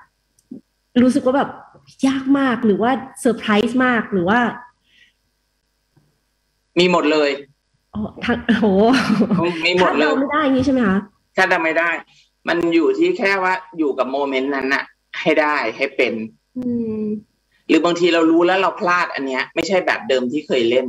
[1.02, 1.50] รู้สึกว่าแบบ
[2.08, 4.40] ยากมากหรือว่าเซอร์ไพรส์มากหรือว่า
[6.80, 7.30] มีหมดเลย
[7.94, 8.66] อ๋อทั้งโห
[9.66, 10.98] มีหมดเลยไม่ได้งี้ใช่ไหมคะ
[11.36, 11.92] ถ้าทำไม่ได้
[12.48, 14.84] มันอยู่ที่แค่ว่าอยู่กับโมเมนต์นั้นน่ะ
[15.20, 16.14] ให้ได้ให้เป็น
[17.68, 20.88] หรือบางทีเรารู้แล้วเราพลาดอันเนี้ย ไม่ใช่แบบเดิมที่เคยเล่น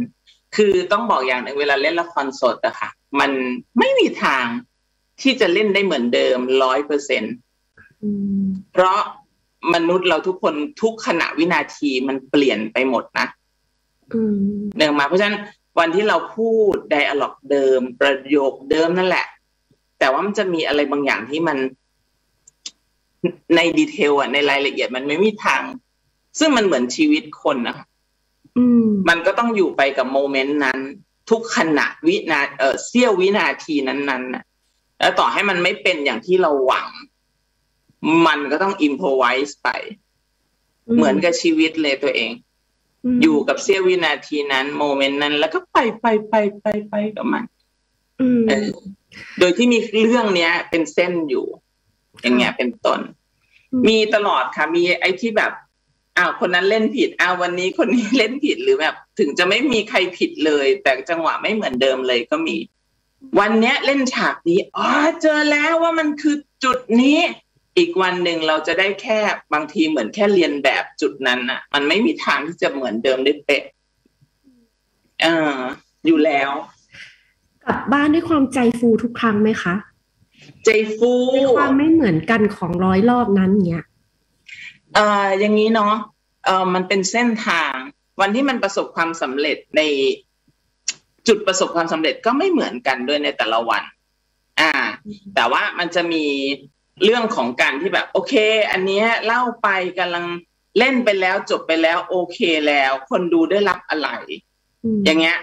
[0.57, 2.91] คือต้องบอกอย่างหนึ่งเวลาเล่นละครสดอะค่ะ
[3.21, 3.31] มัน
[3.79, 4.45] ไม่มีทาง
[5.23, 7.23] ที่จะเล่นได้เหมือนเดิมร้อยเปอร์เซ็น
[8.73, 9.01] เพราะ
[9.75, 13.27] มนุษย์เราทุกคนทุกขณะวินาทีมันเปลี่ยนไปหมดนะ
[14.77, 15.39] เนื่องมาเพราะฉะนั้น
[15.79, 19.27] วันที่เราพูดไดอะล็อกเดิม ประโยคเดิมนั่นแหละ
[19.99, 21.59] แต่ว่ามันจะมีอะไรบางอย่างที่มัน
[23.57, 25.63] ในดีเทลอะในรายละเอียดมันไม่มีทาง
[26.39, 27.77] ซึ่งมันเหมือนชีวิตคนนะ
[29.09, 30.79] มันก็ต้องอยู่ไปกับโมเมนต์นั้น
[31.31, 34.45] ทุกขณะวินาเออเสี้ยววินาทีนั้นๆนะ
[34.99, 36.89] แล้วต่อให้มันไม่เป็นอย่างที่เราหวัง
[38.27, 39.69] มันก็ต้องอิมพอไวส์ไป
[40.95, 42.31] เหมือนกับชีวิตเลยตัวเอง
[43.23, 47.45] อยู่กับเสี้ยววินาทีนั้น โมเมนต์นั้น แล้วก็ไปไปไปไปไปกับมัน
[49.39, 51.47] โดยที่มีเรื่องเนี้ย เป็นเส้นอยู่
[52.23, 53.01] อย่างเงี้ยเป็นต้น
[53.89, 55.53] มีตลอดค่ะ มีไอ้ที่แบบ
[56.17, 62.57] อ้าวคนนั้นเล่นผิดอ้าววันนี้คนนี้เล่นผิดหรือแบบ ถึงจะไม่มีใครผิดเลย แต่จังหวะไม่เหมือนเดิมเลยก็มี
[63.39, 64.89] วันเนี้ยเล่นฉากนี้อ๋อ
[65.23, 67.21] เจอแล้วว่ามันคือจุดนี้
[67.79, 69.19] อีกวันหนึ่งเราจะได้แค่
[69.53, 73.65] บางทีเหมือนแค่เรียนแบบจุดนั้นน่ะมันไม่มีทางที่จะเหมือนเดิมได้เป๊ะ
[75.23, 75.57] เออ
[76.07, 76.51] อยู่แล้ว
[77.65, 79.75] กลับบ้านด้วยความใจฟูทุกครั้งไหมคะ
[80.65, 81.13] ใจฟู
[81.59, 83.85] ความไม่เหมือนกันของร้อยรอบนั้นเนี้ย
[84.95, 85.95] เอ่ออย่างนี้เนาะ
[86.45, 87.75] เอ่อมันเป็นเส้นทาง
[88.21, 89.83] วันที่มันประสบความสำเร็จใน
[91.29, 93.83] จุดประสบความสำเร็จก็ไม่เหมือนกันด้วยในแต่ละวัน
[94.61, 94.73] อ่า
[95.35, 96.25] แต่ว่ามันจะมี
[97.05, 98.35] เรื่องของการที่แบบ โอเค
[98.71, 100.25] อันนี้เล่าไปกำลัง
[100.79, 104.09] เล่นไปแล้วจบไปแล้ว โอเคแล้ว คนดูได้รับอะไร
[105.05, 105.39] อย่างเงี้ย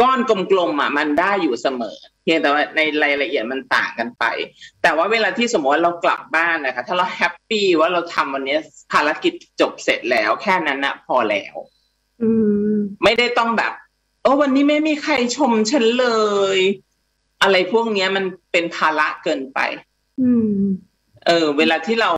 [0.00, 4.24] ก้อนกลมๆอะ มันได้อยู่เสมอเพียงแต่ว่าในรายละเอียดมันต่างกันไป
[4.82, 8.56] แต่ว่าเวลาที่สมมติว่าเรากลับบ้านนะคะ ถ้าเราแฮปปี้ว่าเราทำวันนี้
[8.92, 11.54] ภารกิจจบเสร็จแล้ว แค่นั้นนะพอแล้ว
[13.04, 13.72] ไม่ได้ต้องแบบ
[14.22, 16.08] โอ้วันนี้ไม่มีใครชมฉันเล
[16.56, 16.58] ย
[17.42, 19.58] อะไรพวกนี้มันเป็นภาระเกินไป
[21.26, 22.10] เออ เวลาที่เรา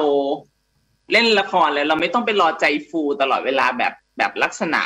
[1.12, 4.82] เล่นละครแล้วเราไม่ต้องไปรอใจฟูตลอดเวลาแบบแบบลักษณะ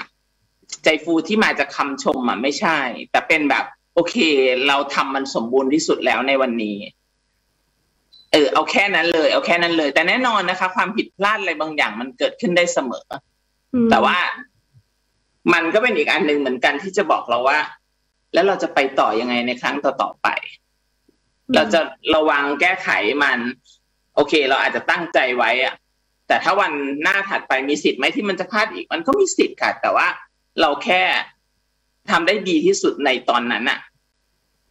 [0.84, 2.78] ใจฟูที่มาจากคาชมอะไม่ใช่
[3.10, 4.16] แต่เป็นแบบ โอเค
[4.68, 6.76] เราทำมันสมบูรณ์ที่สุดแล้วในวันนี้
[8.32, 13.06] เออ เอาแค่นั้นเลย เอาแค่นั้นเลย แต่แน่นอนนะคะ ความผิดพลาดอะไรบางอย่างมันเกิดขึ้นได้เสมอ
[13.90, 14.16] แต่ว่า
[15.52, 17.58] มันก็เป็นอีกอันหนึ่งเหมือนกันที่จะบอกเราว่า
[18.34, 20.28] แล้วเราจะไปต่อยังไงในครั้งต่อๆไป
[21.54, 21.80] เราจะ
[22.14, 22.88] ระวังแก้ไข
[23.22, 23.38] มัน
[24.14, 25.74] โอเค เราอาจจะตั้งใจไว้อะ
[26.28, 30.06] แต่ถ้าวันหน้าถัดไปมีสิทธิ์ไหมที่มันจะพลาดอีกมันก็มีสิทธิ์ค่ะแต่ว่า
[30.60, 31.02] เราแค่
[32.10, 33.78] ทำได้ดีที่สุดในตอนนั้นอะ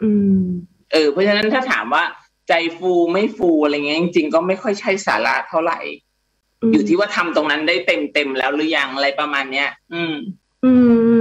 [0.04, 0.44] อืม
[0.92, 2.04] เออ เพราะฉะนั้นถ้าถามว่า
[2.48, 5.80] ใจฟูไม่ฟูอะไรเงี้ยจริงๆก็ไม่ค่อยใช่สาระเท่าไหร่
[6.72, 10.14] อยู่ที่ว่าทำตรงนั้นได้เต็มเต็มแล้วหรือยังอะไรประมาณเนี้ย อืม
[10.66, 10.72] อื
[11.16, 11.18] ม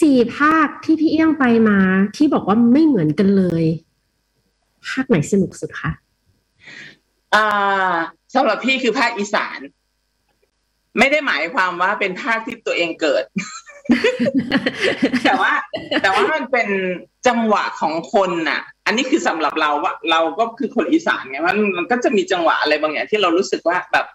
[0.00, 1.78] สี่ภาคที่พี่เอี้ยงไปมา
[2.16, 3.64] ที่บอกว่าไม่เหมือนกันเลย
[4.86, 5.90] ภาคไหนสนุกสุดคะ
[7.34, 7.94] อ่า
[8.34, 9.58] สำหรับพี่คือภาคอีสาน
[10.98, 13.24] ไม่ได้หมายความว่าเป็นภาคที่ตัวเองเกิด
[15.24, 15.52] แต่ว่า
[16.02, 16.68] แต่ว่ามันเป็น
[17.26, 24.06] จังหวะของคนน่ะ อันนี้คือสำหรับเราว่า เราก็คือคนอีสานไงมันมันก็จะมีจังหวะอะไรบางอย่างที่เรารู้สึกว่าแบบ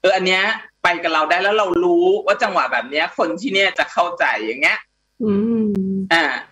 [0.00, 0.42] เอออันเนี้ย
[0.82, 4.78] ไปกับเราได้แล้วเรารู้ว่าจังหวะแบบเนี้ย คนที่เนี้ยจะเข้าใจอย่างเงี้ย
[5.22, 5.32] อื
[5.64, 5.66] ม
[6.12, 6.24] อ่า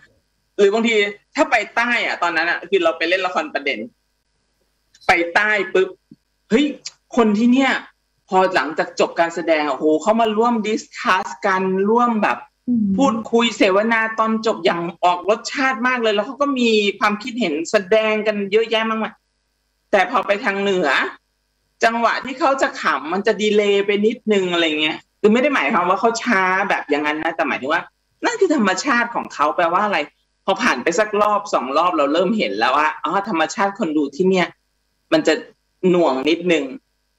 [0.61, 0.95] รือบางที
[1.35, 3.79] ถ้าไปใต้อะ ตอนนั้นอะ คือเราไปเล่นละครประเด็น
[5.07, 5.89] ไปใต้ปุ๊บ
[6.49, 6.65] เฮ้ย
[7.17, 7.71] คนที่เนี่ย
[8.29, 12.37] พอหลังจากจบการแสดงโอ้โหเขามาร่วมดิสคัสกันร่วมแบบ
[12.97, 16.69] พูดคุยเสวนาตอนจบอย่างออกรสชาติมากเลย แล้วเขาก็มี
[16.99, 19.13] ความคิดเห็นแสดงกันเยอะแยะมากมาย
[19.91, 20.89] แต่พอไปทางเหนือ
[21.83, 27.81] จังหวะที่เขาจะขำมันจะดีเลย์ไปนิดนึงอะไรเงี้ยคือไม่ได้หมายความว่าเขาช้าแบบอย่างนั้นนะแต่หมายถึงว่า
[28.25, 29.97] นั่นคือธรรมชาติของเขาแปลว่าอะไร
[30.45, 34.47] พอผ่านไปสักรอบสองรอบเราเริ่มเห็นแล้วว่าอ๋อธรรมชาติคนดูที่เนี่ย
[35.13, 35.33] มันจะ
[35.89, 36.65] หน่วงนิดนึง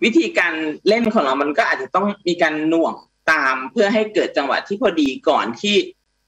[0.05, 0.53] วิธีการ
[0.89, 2.95] เล่นของเรามันก็อาจจะต้องมีการหน่วง
[3.33, 5.77] ตามเพื่อให้เกิดจังหวะที่พอดีก่อนที่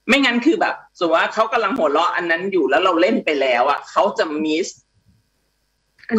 [0.09, 4.69] ไม่งั้นคือแบบสมมติว่าเขากำลังหัวเราะอันนั้นอยู่แล้วเราเล่นไปแล้วอะเขาจะมิส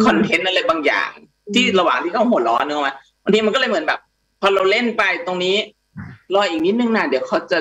[0.04, 1.10] คอนเทนต์อะไรบางอย่าง
[1.54, 4.00] ที่ระหว่างที่เขาหัวเราะเนอะบางทีมันก็เลยเหมือนแบบ
[4.40, 5.56] พอเราเล่นไปตรงนี้
[6.34, 7.58] รออีกนิดนึงนะเดี๋ยวเขาจะ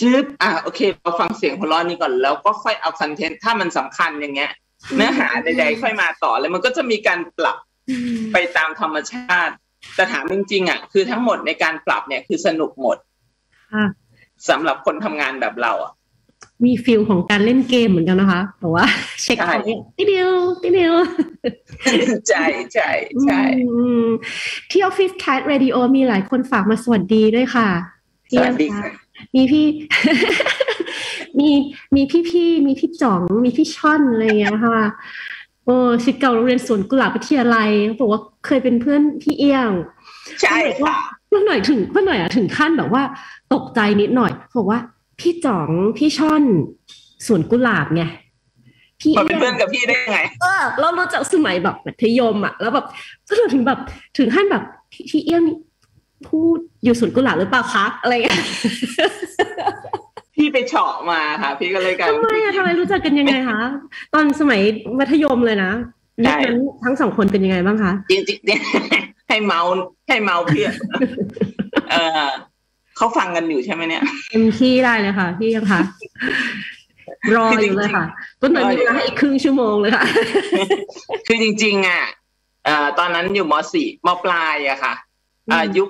[0.00, 4.52] จืบอะโอเคเราฟังเสียงหัวเราะนี้ก่อนแล้วก็ค่อยเอาคอนเทนต์ถ้ามันสำคัญอย่างเงี้ย
[4.94, 7.56] เนื้อหาใดๆค่อยมาต่อเลยมันก็จะมีการปรับ
[8.32, 9.54] ไปตามธรรมชาติ
[9.94, 12.96] แต่ถามจริงๆอะคือทั้งหมดในการปรับเนี่ยคือสนุกหมด
[14.48, 15.92] สำหรับคนทำงานแบบเราอะ
[16.64, 18.84] มีฟิลของการเล่นเกมเหมือนกันนะคะแต่ว่า
[19.22, 20.32] เช็คพอยติเดียว
[20.62, 20.94] ติเดียว
[22.28, 22.90] ใช่ใช่
[23.24, 23.40] ใช่
[24.70, 27.68] ที่ออฟฟิศแคทเรดิโอมีหลายคนฝากมาสวัสดีด้วยค่ะ
[28.36, 29.66] สวัสดีค่ะ มีพี่
[31.38, 31.50] มี
[31.94, 34.78] มีพี่พี่มีพี่จ่องมีพี่ช่อนอะไรเงี้ยค่ะ
[35.64, 39.70] โอ้ชิดเก่าโรงเรียนสวนกุหลาบวิทยาลัยบอกว่าเคยเป็นเพื่อนพี่เอี้ยง
[40.42, 40.94] ใช่ค่ะ
[41.30, 43.02] เมื่อหน่อยถึงเมื่อหน่อยอะถึงขั้นแบบว่า
[43.54, 44.80] ตกใจนิดหน่อยบอกว่า
[45.20, 46.42] พี่จ่องพี่ช่อน
[47.26, 48.02] สวนกุหลาบไง
[49.00, 52.86] พี่มาเป็นเพื่อนกับพี่ได้ไงเออเรารู้จักสมัยแบบมัธยมอะ แล้วแบบ
[53.28, 53.78] ก็ถึงแบบ
[54.18, 54.64] ถึงขั้นแบบ
[55.10, 55.42] พี่เอี้ยง
[56.28, 58.40] พูดอยู่สวนกุหลาบหรือเปล่าคะอะไรเงี้ย
[60.34, 63.60] พี่ไปเฉาะมาค่ะ พี่ก็เลยกันทำไมอะทำไมรู้จักกันยังไงคะ
[64.14, 64.60] ตอนสมัย
[64.98, 65.72] มัธยมเลยนะ
[66.24, 68.60] ยุคนั้นทั้งสองคนเป็นยังไงบ้างคะจริงๆเนี่ย
[69.28, 69.60] ให้เมา
[70.08, 70.74] ให้เมาเพื่อน
[71.90, 71.94] เอ
[72.26, 72.28] อ
[72.96, 75.80] เขาฟังกันอยู่ใช่ไหมเนี่ยเต็มที่ได้เลยค่ะ พี่ยังคะ
[77.36, 78.04] รออยู่เลยค่ะ
[78.40, 80.04] ต้นหน่อยมีเวลาให้อีกครึ่งชั่วโมงเลยค่ะ
[81.26, 82.02] คือจริง ๆ อะ
[82.98, 84.94] ตอนนั้นอยู่มสี่มปลายอะค่ะ
[85.78, 85.88] ยุค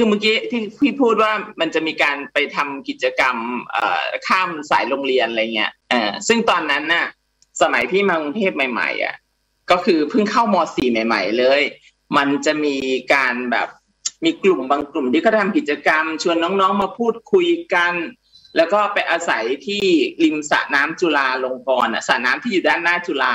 [0.00, 3.36] คือเมื่อกี้ที่พี่พูดว่ามันจะมีการไปทำกิจกรรม
[4.28, 5.72] ข้ามสายโรงเรียนอะไรเงี้ย
[6.28, 7.06] ซึ่งตอนนั้นน่ะ
[7.62, 9.14] สมัยพี่มากรุงเทพใหม่ๆอะ
[9.70, 11.62] ก็คือเพิ่งเข้ามสี่ใหม่ ๆ เลย
[12.16, 12.76] มันจะมี
[13.14, 13.68] การแบบ
[14.24, 17.94] มีกลุ่มบางกลุ่มที่เขาทำกิจกรรม ชวนน้องๆมาพูดคุยกัน
[18.56, 19.84] แล้วก็ไปอาศัยที่
[20.24, 23.34] ริมสระน้ำจุฬาลงกรณ์อะสระน้ำที่อยู่ด้านหน้าจุฬา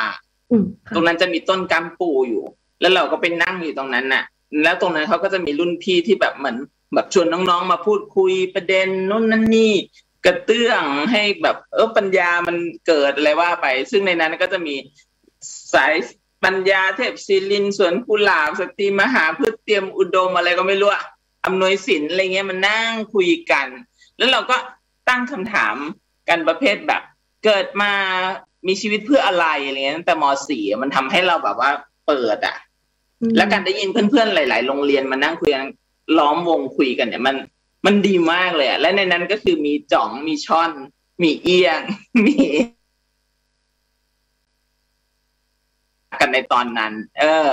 [0.96, 2.44] ตรงนั้นจะมีต้นกัมปูอยู่
[2.82, 4.24] แล้วเราก็ไปนั่งอยู่ตรงนั้นน่ะ
[4.62, 6.58] แล้วตรงนั้นเขาก็จะมีรุ่นพี่ที่แบบเหมือน
[6.94, 9.74] แบบชวนน้องๆ มาพูดคุยประเด็นนู่นนั่นนี่
[10.26, 12.56] กระเตื้องให้แบบเออปัญญามัน
[12.88, 14.76] เกิดอะไรว่าไป ซึ่งในนั้นก็จะมี
[15.74, 15.94] สาย
[16.44, 20.90] ปัญญาเทพศิลินสวนกุหลาบสตรีมหาพืชเตรียมอุดมอะไรก็ไม่รู้
[21.46, 23.68] อำนวยสินอะไรเงี้ยมันนั่งคุยกัน
[24.18, 24.58] แล้วเราก็
[25.10, 25.76] ตั้งคำถาม
[26.30, 27.02] กันประเภทแบบ
[27.46, 27.92] เกิดมา
[28.68, 31.72] มีชีวิตเพื่ออะไรอะไรเงี้ยตั้งแต่มสี่มันทำให้เราแบบว่า
[32.08, 32.56] เปิดอะ
[33.36, 35.68] แล้วการได้ยินเพื่อนๆหลาย ๆ โรงเรียนมานั่งคุยกัน
[36.18, 37.36] ล้อมวงคุยกันเนี่ยมัน
[37.86, 40.72] มันดีมากเลยอะและในนั้นก็คือมีจ่องมีช่อน
[41.22, 41.82] มีเอียง
[42.26, 42.36] มี
[46.22, 47.50] กันในตอนนั้น เออ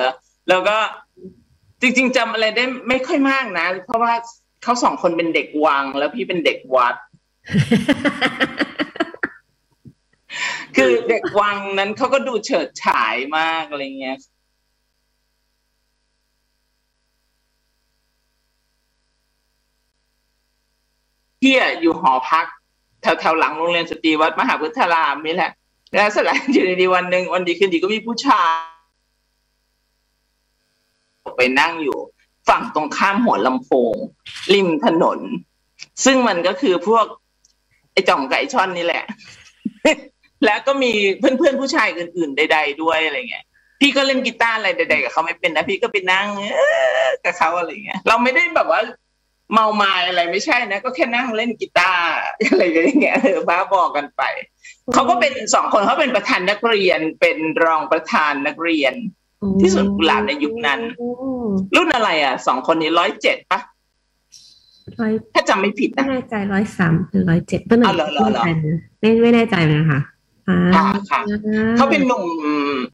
[0.49, 0.77] แล้วก็
[1.81, 4.15] จริง ๆจำอะไรได้ไม่ค่อยมากนะ เพราะว่า
[4.63, 6.95] เขาสองคนเป็นเด็กวัง แล้วพี่เป็นเด็กวัด
[10.77, 14.19] คือเด็กวังนั้นเขาก็ดูเฉิดฉายมากอะไรเงี้ย
[21.41, 22.47] พี่อยู่หอพัก
[23.03, 25.53] แถวแถวหลังโรงเรียนสตรีวัดมหาพุทธารามนี่แหละ
[25.95, 28.53] แล้วสลายอยู่ดีวันหนึ่งวันดีคืนดีก็มีผู้ชาย
[31.37, 31.99] ไปนั่งอยู่
[32.49, 33.95] ฝั่งตรงข้ามหัวลำโพง
[34.55, 35.19] ริมถนน
[36.05, 37.05] ซึ่งมันก็คือพวก
[37.93, 39.05] ไอ้จ่องไก่ช่อนนี่แหละ
[40.45, 43.45] แล้วก็มีเพื่อนๆผู้ชายอื่น ๆ ใด ๆ ด้วยอะไรเงี้ย
[43.81, 46.29] พี่ก็เล่นกีตาร์อะไรใดๆกับเขาไม่เป็นนะพี่ก็ไปนั่ง
[47.25, 48.81] กับเขาอะไรเงี้ยเราไม่ได้แบบว่า
[49.53, 52.07] เมาไมาอะไรไม่ใช่นะ ก็แค่นั่งเล่นกีตาร์
[52.49, 54.23] อะไรอย่างเงี้ยเออบ้าบอกกันไป
[54.93, 58.95] เขาก็เป็นสองคนเขาเป็นประธานนักเรียนเป็นรองประธานนักเรียน
[59.61, 60.81] ที่สวนกุหลาบในยุคนั้น
[61.77, 63.61] รุ่นอะไรอะสองคนนี้ร้อยเจ็ดปะ
[65.01, 68.45] ร้อยถ้าจำไม่ผิดไม่นะแน่ใจร้อยสามหรือร้อยเจ็ดเป็นหนึ่เอาเหรอเหรอเหรอ
[69.01, 70.01] ไม่ไม่แน่ใจเลยนะคะ
[70.49, 71.21] อ่าค่ะค่ะ
[71.77, 72.25] เขาเป็นหนุ่ม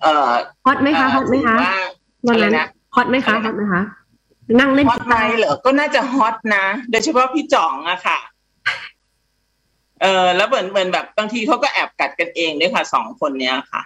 [0.02, 0.30] เอ่อ
[0.66, 1.74] ฮอตไหมคะฮอตไหมคะว่า
[2.26, 3.82] วันอะไรนั้นนะฮอตไหมคะฮอตไหมคะ
[4.60, 8.18] นั่งเล่นฮอตไหมเหรอ ก็น่าจะฮอตนะ โดยเฉพาะพี่จ่องอะค่ะ
[10.02, 13.82] เออแล้วเหมือนเหมือนแบบบางทีเขาก็แอบกัดกันเองด้วยค่ะสองคนเนี้ยค่ะ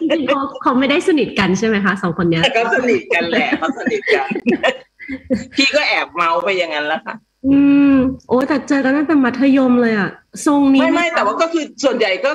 [0.00, 4.28] จริงๆเขาเขาไม่ได้สนิทกันใช่ไหมคะสองคนเนี้ยแต่ก็สนิทกันแหละเขาสนิทกัน
[5.54, 7.14] พี่ก็แอบเมาไปอย่างนั้นแล้วค่ะ
[7.46, 7.58] อื
[7.92, 7.94] ม
[8.28, 10.10] โอ้แต่เจอกันตั้งแต่มัธยมเลยอะ
[10.46, 12.30] ทรงนี้ไม่ไม่นะคะแต่ว่าก็คือส่วนใหญ่ก็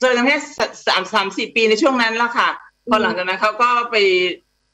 [0.00, 0.38] เจอกันแค่
[0.86, 2.48] สามสามสี่ปีในช่วงนั้นแล้วค่ะ
[2.90, 3.96] พอหลังจากนั้นเขาก็ไป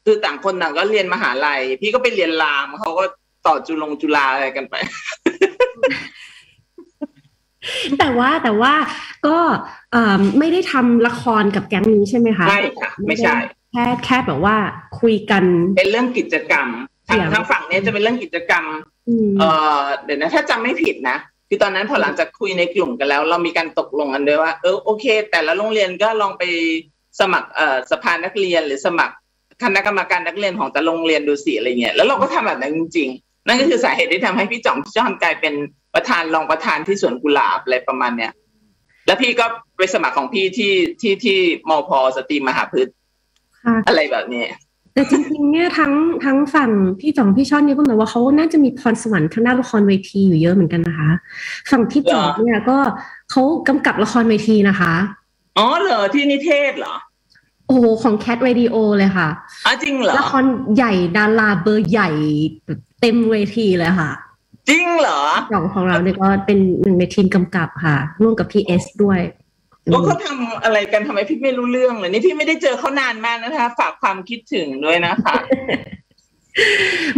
[0.05, 3.05] คือต่างคนต่างก็เรียนมหาลัย พี่ก็ไปเรียนรามเขาก็
[3.47, 4.75] ต่อจุลงจุฬาอะไรกันไป
[7.99, 8.75] แต่ว่าแต่ว่า
[9.27, 9.37] ก็
[9.93, 13.35] เอ่อไม่ได้ทำละครกับแก๊งนี้ใช่ไหมคะไม่ค่ะไม่ใช่
[13.73, 14.57] แค่แค่แบบว่า
[15.01, 15.45] คุยกัน
[15.77, 16.67] เป็นเรื่องกิจกรรม
[17.09, 18.65] ทางเดี๋ยวทางฝั่งเนี้ยจะเป็นเรื่องกิจกรรม
[19.09, 19.45] อืมเอ
[19.81, 21.17] อเดี๋ยวนะถ้าจำไม่ผิดนะ
[21.49, 26.43] คือตอนนั้นพอหลังจากคุยในกลุ่มกันแล้ว เรามีการตกลงกันด้วยว่าเออโอเค แต่ละโรงเรียนก็ลองไป
[27.21, 29.15] สมัครเอ่อสภานักเรียนหรือสมัคร
[29.63, 35.55] คณะกรรมการนักเรียนของแต่ละโรงเรียนดูสิอะไรเงี้ยแล้วเราก็ทำแบบนั้นจริงๆ นั่นก็คือสาเหตุที่ทำให้พี่จ่องพี่จ้อนกลายเป็น
[35.95, 38.33] ประธานรองประธานที่สวนกุหลาบอะไรประมาณเนี้ย
[39.07, 41.39] แล้วพี่ก็ไปสมัครของพี่ที่ที่ที่
[41.69, 42.95] มพสตรีมหาพฤกษ์
[43.65, 44.45] ค่ะอะไรแบบนี้
[44.95, 45.93] แต่จริงๆเนี่ยทั้ง
[46.25, 51.11] ทั้งฝั่งพี่จ่องพี่ช่อนเนี่ยก็เหมือนว่าเขาน่าจะมีพรสวรรค์ทางด้านละครเวทีอยู่เยอะเหมือนกันนะคะ
[51.71, 52.79] ฝั่งพี่จ่องเนี่ยก็
[53.31, 54.95] เขากำกับละครเวทีนะคะ
[55.59, 56.95] อ๋อเหรอที่นิเทศเหรอ
[57.67, 59.29] โอ้โหของ Cat Radio เลยค่ะ
[59.67, 60.45] อ๋อจริงเหรอละคร
[60.77, 62.11] ใหญ่ดาราเบอร์ใหญ่
[62.67, 64.11] แบบเต็มเวทีเลยค่ะ
[64.69, 65.21] จริงเหรอ
[65.53, 69.21] จ่องของเราเนี่ยก็เป็นหนึ่งในทีมกำกับค่ะ ร่วมกับพี่เอสด้วย
[69.93, 75.35] ว่าเขาทำอะไรกันทำไมพี่ไม่รู้เรื่องเลยนี่พี่ไม่ได้เจอเขานานมากนะคะ ฝากความคิดถึงด้วยนะคะ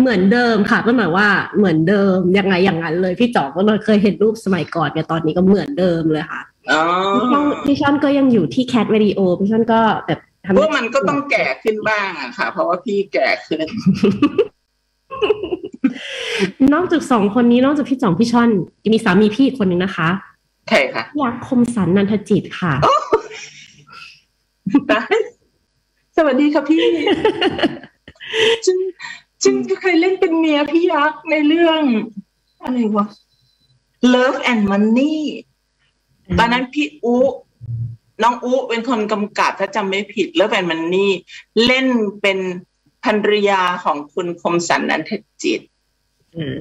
[0.00, 6.82] เหมือนเดิมค่ะก็หมายว่าเหมือนเดิมยังไงอย่างนั้นเลยพี่จ่องก็เลยเคยเห็นรูปสมัยก่อนเนี่ยตอนนี้ก็เหมือนเดิมเลยค่ะอ๋อ
[7.16, 13.66] พี่ช่อนพี่ช่อนก็ยังอยู่ที่แคทวิดีโอพี่ช่อนก็แบบ ทำพวกมันก็ต้องแก่ขึ้นบ้างอะค่ะ เพราะว่าพี่แก่ขึ้น
[16.74, 18.50] นอกจากสองคนนี้นอกจากพี่จ่องพี่ช่อน
[18.84, 20.08] ยังมีสามีพี่อีกคนหนึ่งนะคะ
[20.68, 22.74] ใช่ค่ะยักษ์คมสันนันทจิตค่ะ
[26.16, 26.84] สวัสดีค่ะพี่
[28.64, 28.78] จึง
[29.44, 31.82] จึงเคยเล่นเป็นเมียพี่ยักษ์ในเรื่อง
[32.62, 33.06] อะไรวะ
[34.14, 35.16] Love and Money
[36.38, 37.16] ตอนนั้นพี่อุ
[38.22, 41.08] น้องอุเป็นคนกำกับถ้าจำไม่ผิด Love and Money
[41.66, 41.86] เล่น
[42.22, 42.38] เป็น
[43.04, 45.60] ภรรยาของคุณคมสันนันทจิต
[46.36, 46.56] อืม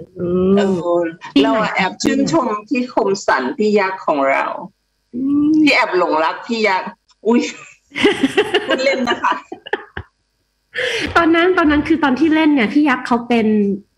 [0.58, 0.62] เอ
[1.00, 1.02] อ
[1.42, 4.46] เราอะแอบชื่นชมพี่คมสันพี่ยักษ์ของเรา
[5.62, 6.90] พี่แอบหลงรักพี่ยักษ์
[7.28, 7.42] อุ้ย
[8.68, 9.34] พูดเล่นนะคะ
[11.16, 13.48] ตอนนั้นตอนนั้นคือตอนที่เล่นเนี่ยพี่ยักษ์เขาเป็น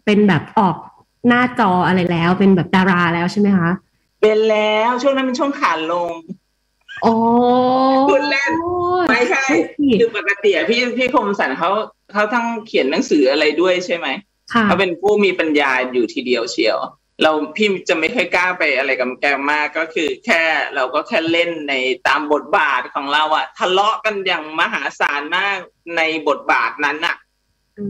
[0.05, 0.77] เป็นแบบออก
[1.27, 3.69] หน้าจออะไรแล้ว เป็นแบบดาราแล้วใช่ไหมคะ
[4.21, 6.11] เป็นแล้วช่วงนั้นเป็นช่วงขาลง
[7.01, 7.11] โอ้
[8.09, 8.51] พูดเล่น
[9.09, 9.43] ไม่ใช่
[9.99, 11.69] คือปกติอะพี่พี่คมสันเขา
[12.11, 14.07] เขาทั้งเขียนหนังสืออะไรด้วยใช่ไหม
[14.53, 16.77] ค่ะเขาเป็นผู้มีปัญญาอยู่ทีเดียวเชียว
[17.21, 20.41] เราพี่จะไม่ค่อยกล้าไปอะไรกับแกมากก็คือ แค่
[20.75, 21.73] เราก็แค่เล่นใน
[22.07, 25.57] ตามบทบาทของเราอะทะเลาะกันอย่างมหาศาลมาก
[25.97, 27.15] ในบทบาทนั้นอะ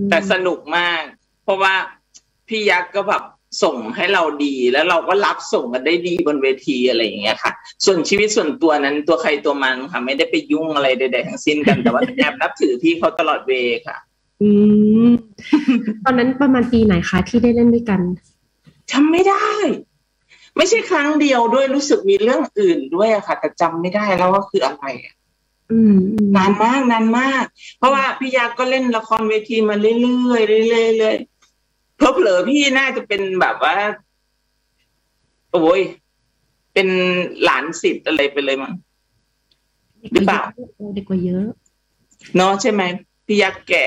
[0.10, 1.02] แต่สนุกมาก
[1.44, 1.74] เพราะว่า
[2.48, 3.24] พี่ยักษ์ก็แบบ
[3.64, 7.52] ส่งให้เราดีแล้วเราก็รับส่งกันได้ดีบนเวทีอะไรอย่างเงี้ยค่ะ
[7.86, 13.52] ส่วนชีวิตส่วนตัวนั้นตัวใครตัวมันค่ะ ไม่ได้ไปยุ่งอะไรใดๆทั้งสิ้นกันแต่ว่าแอบนับถือพี่เขาตลอดเว
[13.88, 13.98] ค่ะ
[14.42, 14.50] อื
[15.08, 15.10] ม
[16.04, 18.02] ตอนนั้นประมาณปีไหนคะที่ได้เล่นด้วยกัน
[18.92, 19.48] จำไม่ได้
[20.58, 25.16] ไม่ใช่ครั้งเดียวด้วยรู้สึกมีเรื่องอื่นด้วยอะค่ะ แต่จำไม่ได้แล้วว่าคืออะไรอะ
[25.72, 27.44] อืมอืมนานมากนานมาก
[27.78, 31.35] เพราะว่าพี่ยักษ์ก็เล่นละครเวทีมาเรื่อยๆเรื่อยๆ
[32.00, 33.76] เรื่อยๆเพอเผลอๆพี่น่าจะเป็นแบบว่า
[35.52, 35.82] โอ้ย
[36.74, 36.88] เป็น
[37.44, 38.74] หลานสิทธิ์อะไรไปเลยมั้ง
[40.12, 40.42] หรือเปล่า
[40.94, 41.46] เด็กกว่าเยอะ
[42.36, 42.82] เนาะใช่ไหม
[43.26, 43.86] พี่ยักษ์แก่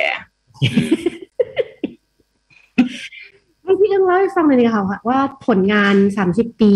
[3.63, 6.73] ให้พี่เอื้องเล่าให้ฟังหน่อยดีค่ะว่าผลงานสามสิบปี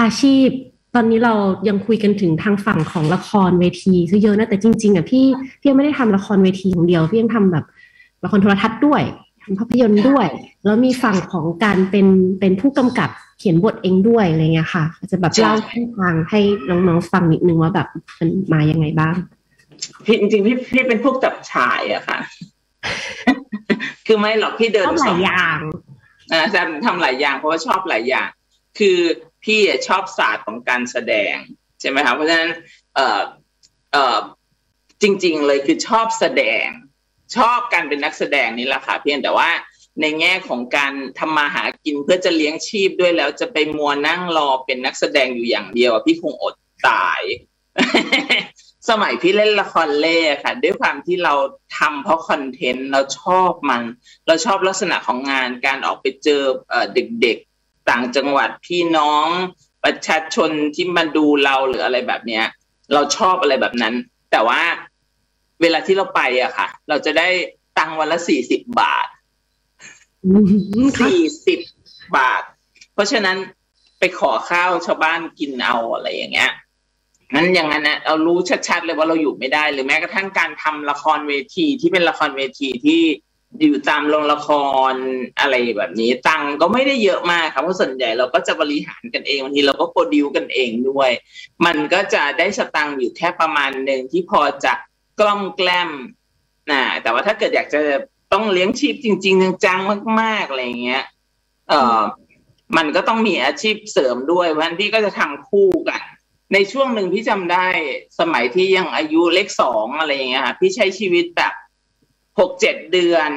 [0.00, 0.48] อาชีพ
[0.94, 1.34] ตอนนี้เรา
[1.68, 5.26] ยังคุยกันถึงทางฝั่งของละครเวทีซะเยอะนะแต่จริง ๆอะพี่
[5.60, 7.64] พี่ยังไม่ได้ทำละครเวทีอย่างเดียว พี่ยังทำแบบ
[8.24, 9.02] ละครโทรทัศน์ด้วย
[9.42, 10.26] ทำภาพยนตร์ด้วย
[10.64, 12.06] แล้วมีฝั่งของการเป็น
[12.40, 19.14] เป็นผู้กำกับเขียนบทเองด้วยอะไรเงี้ยค่ะอาจจะแบบเล่าให้ฟังให้น้องๆฟังนิดนึงว่าแบบมันมายังไงบ้าง
[20.04, 22.18] พี่จริงๆพี่พี่เป็นพวกจับฉายอะค่ะ
[24.06, 25.58] คือไม่หรอกพี่เดินชอบหลายอย่าง
[26.32, 28.28] อ่าจะทำหลายอย่างเพราะว่าชอบหลายอย่าง
[28.78, 28.98] คือ
[29.44, 31.34] พี่ชอบศาสตร์ของการแสดง
[31.80, 32.50] ใช่ไหมคะเพราะฉะนั้น
[32.94, 33.20] เอ่อ
[33.92, 34.18] เอ่อ
[35.02, 36.68] จริง ๆ เลยคือชอบแสดง
[37.36, 39.50] ชอบการเป็นนักแสดงนี่แหละค่ะเพียงแต่ว่า
[40.00, 46.54] ในแง่ของการทำมาหากินเพื่อจะเลี้ยงชีพด้วยแล้วจะไปมัวนั่งรอเป็นนักแสดงอยู่อย่างเดียวพี่คงอด
[46.88, 47.22] ตาย
[48.88, 51.34] สมัยพี่เล่นละครเล่ค่ะ ด้วยความที่เรา
[51.78, 53.82] ทำเพราะคอนเทนต์เราชอบมัน
[54.26, 56.42] เราชอบลักษณะของงานการออกไปเจอ
[56.94, 59.26] เด็กๆต่างจังหวัดพี่น้อง
[59.84, 62.44] ประชาชนที่มาดูเราหรืออะไรแบบเนี้ย
[62.92, 63.94] เราชอบอะไรแบบนั้น
[64.30, 64.60] แต่ว่า
[65.62, 67.28] เวลาที่เราไปอะค่ะ เราจะได้
[67.78, 69.06] ตังค์วันละสี่สิบบาท
[71.00, 71.60] สี่สิบ
[72.16, 72.42] บาท
[72.94, 73.36] เพราะฉะนั้น
[73.98, 76.50] ไปขอข้าวชาวบ้านกินเอาอะไรอย่างเงี้ย
[77.34, 83.02] นั้นอย่างนั้นนะเรารู้ชัดๆเลยว่าเราอยู่ไม่ได้ หรือแม้กระทั่งการทำละครเวทีที่เป็นละครเวทีที่
[83.60, 84.48] อยู่ตามโรงละค
[84.92, 84.94] ร
[85.40, 91.10] อะไรแบบนี้ ตังก็ไม่ได้เยอะมากครับเพราะส่วนใหญ่เราก็จะบริหารกันเองบางทีเราก็โปรดิวกันเองด้วย
[91.66, 94.72] มันก็จะได้สตังค์อยู่แค่ประมาณหนึ่งที่พอจะ
[95.20, 95.90] กล้อมแกล้ม
[96.70, 97.80] นะแต่ว่าถ้าเกิดอยากจะ
[98.32, 101.04] ต้องเลี้ยงชีพจริง ๆ จังๆมาก ๆอะไรเงี้ย
[101.68, 102.00] เอ่อ
[102.76, 106.02] มันก็ต้องมีอาชีพเสริมด้วยวันที่ก็จะทำคู่กัน
[106.52, 107.66] ในช่วงหนึ่งพี่จำได้
[108.20, 111.52] สมัยที่ยังอายุเลขสองอะไรอย่างเงี้ยค่ะพี่ใช้ชีวิตแบบ
[112.38, 113.30] หกเจ็ดเดือน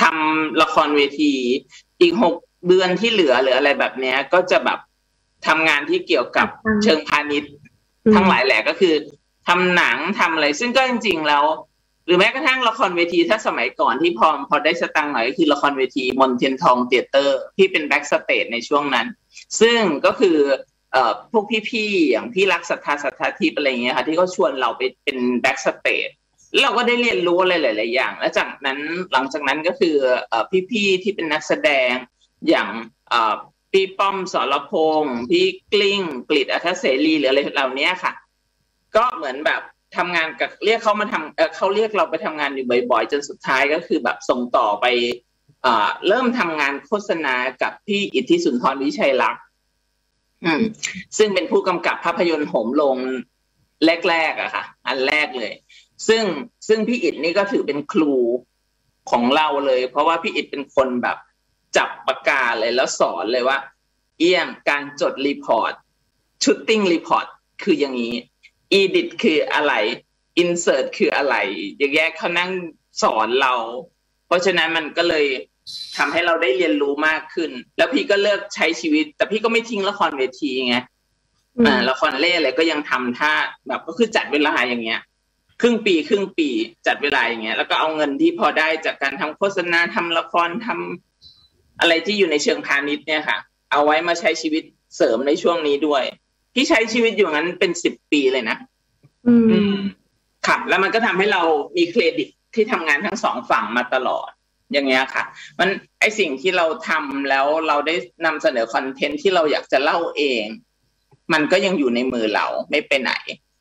[0.00, 1.34] ทำละครเวที
[2.00, 2.34] อีกหก
[2.68, 4.78] เดือนที่เหลือหรืออะไรแบบเนี้ย ก็จะแบบ
[5.46, 6.48] ทำงานที่เกี่ยวกับ
[6.82, 7.52] เชิงพาณิชย์
[8.14, 8.94] ทั้งหลายแหละก็คือ
[9.48, 11.44] ทำหนังทำอะไร ซึ่งก็จริง ๆ แล้ว
[12.06, 19.06] หรือแม้กระทั่งละครเวทีถ้าสมัยก่อนที่พอพอได้สตังค์หน่อยก็คือละครเวทีมณเฑียรทองเธียเตอร์ ที่เป็น backstage ในช่วงนั้น
[19.60, 20.38] ซึ่งก็คือ
[20.92, 26.08] เอ่อพวกพี่ๆ อย่างพี่รักศรัทธาศรัทธาทิพย์อะไรเงี้ยค่ะที่เขาชวนเราไปเป็น backstage
[26.62, 28.78] เราก็ได้เรียนรู้อะไรหลาย ๆ อย่าง และจากนั้น
[29.12, 29.96] หลังจากนั้นก็คือ
[30.28, 31.90] เอ่อพี่ ๆ ที่เป็นนักแสดง
[32.48, 32.68] อย่าง
[33.08, 33.34] เอ่อ
[33.72, 38.12] พี่ป้อมสรพงษ์พี่กลิ้งกลิดอัธเสรีหรืออะไรเหล่านี้ค่ะ
[38.96, 39.62] ก็เหมือนแบบ
[39.96, 44.86] ทำงานกับเรียกเขามาทำเเขาเรียกเราไปทำงานอยู่บ่อยๆ จนสุดท้ายก็คือแบบส่งต่อไป
[46.08, 49.42] เริ่มทำงานโฆษณากับพี่อิทธิสุนทรวิชัยลักษณ์
[51.18, 52.96] ซึ่งเป็นผู้กำกับภาพยนตร์โหมลง
[54.08, 55.52] แรกๆอะค่ะ อันแรกเลย
[56.08, 56.24] ซึ่ง
[56.68, 58.14] ซึ่งพี่อิทนี่ก็ถือเป็นครู
[59.10, 61.16] ของเราเลย เพราะว่าพี่อิทเป็นคนแบบ
[61.76, 63.58] จับปากกาเลยแล้วสอนเลยว่า
[64.18, 65.72] อย่างการจด report
[66.44, 67.26] shooting report
[67.62, 68.14] คืออย่างนี้
[68.80, 69.72] edit คืออะไร
[70.42, 71.34] insert คืออะไร
[71.76, 72.50] อย่างแยกเขานั่ง
[73.02, 73.54] สอนเรา
[74.26, 75.26] เพราะฉะนั้นมันก็เลย
[75.96, 80.76] ทำให้เราได้เรียนรู้มากขึ้น แล้วพี่ก็เลิกใช้ชีวิต แต่พี่ก็ไม่ทิ้งละครเวทีไง
[81.66, 83.32] อ่าละครเร่อะไรก็ยังทำท่า
[83.68, 85.00] แบบก็คือจัดเวลาอย่างเงี้ย
[85.60, 86.48] ครึ่งปีครึ่งปี
[86.86, 93.38] จัดเวลาอย่างเงี้ย แล้วก็เอาเงินที่พอได้จากการทำโฆษณาทำละครทำอะไรที่อยู่ในเชิงพาณิชย์เนี่ยค่ะ
[93.72, 94.62] เอาไว้มาใช้ชีวิต
[94.96, 96.04] เสริมในช่วงนี้ด้วย
[96.58, 98.56] พี่ใช้ชีวิตอยู่งั้นเป็นสิบปีเลยนะ
[99.26, 99.34] อื
[99.72, 99.76] ม
[100.46, 101.42] ค่ะ แล้วมันก็ทำให้เรา
[101.76, 104.30] มีเครดิตที่ทำงานทั้งสองฝั่งมาตลอด
[104.72, 105.24] อย่างเงี้ยค่ะ
[105.58, 105.68] มัน
[106.00, 107.94] ไอสิ่งที่เราทำแล้วเราได้
[108.26, 110.44] นำเสนอคอนเทนต์ที่เราอยากจะเล่าเอง
[111.32, 113.12] มันก็ยังอยู่ในมือเราไม่ไปไหน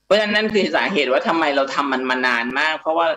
[0.06, 3.08] เพราะฉะนั้นนั่นคือสาเหตุว่าทำไมเราทำมันมานานมาก เพราะว่า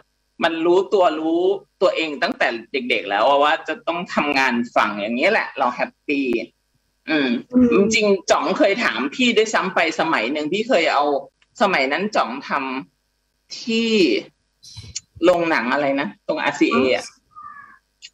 [0.44, 1.42] มันรู้ตัวรู้
[1.82, 6.26] ตัวเองตั้งแต่เด็ก ๆ แล้วว่าจะต้องทำงานฝั่งอย่างนี้แหละ เราแฮปปี้
[7.10, 7.30] อืม
[7.94, 11.04] จริงจ่องเคยถามพี่ด้วยซ้ำไปสมัยหนึ่งพี่เคยเอา
[11.62, 13.90] สมัยนั้นจ่องทำที่
[15.24, 17.04] โรงหนังอะไรนะ ตรง RCA อะ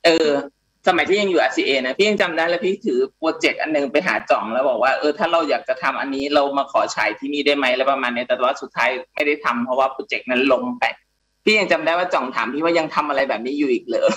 [0.05, 0.29] เออ
[0.87, 10.85] สมัยที่ยังอยู่ RCA นะพี่ยังจำได้แล้วพี่ถือโปรเจกต์อันนึงไปหาจ่องแล้วบอกว่าเออถ้าเราอยากจะทำอันนี้เรามาขอฉายที่นี่ได้ไหมแล้วประมาณนี้แต่ว่าสุดท้ายไม่ได้ทำเพราะว่าโปรเจกต์นั้นลงไป
[11.45, 14.09] พี่ยังจำได้ว่าจ่องถามพี่ว่ายังทำอะไรแบบนี้อยู่อีกเหรอ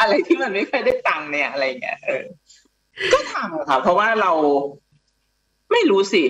[0.00, 2.24] อะไรที่มันไม่เคยได้ตังค์เนี่ยอะไรเงี้ยเออ
[3.12, 4.32] ก็ทำค่ะเพราะว่าเรา
[5.72, 6.24] ไม่รู้สิ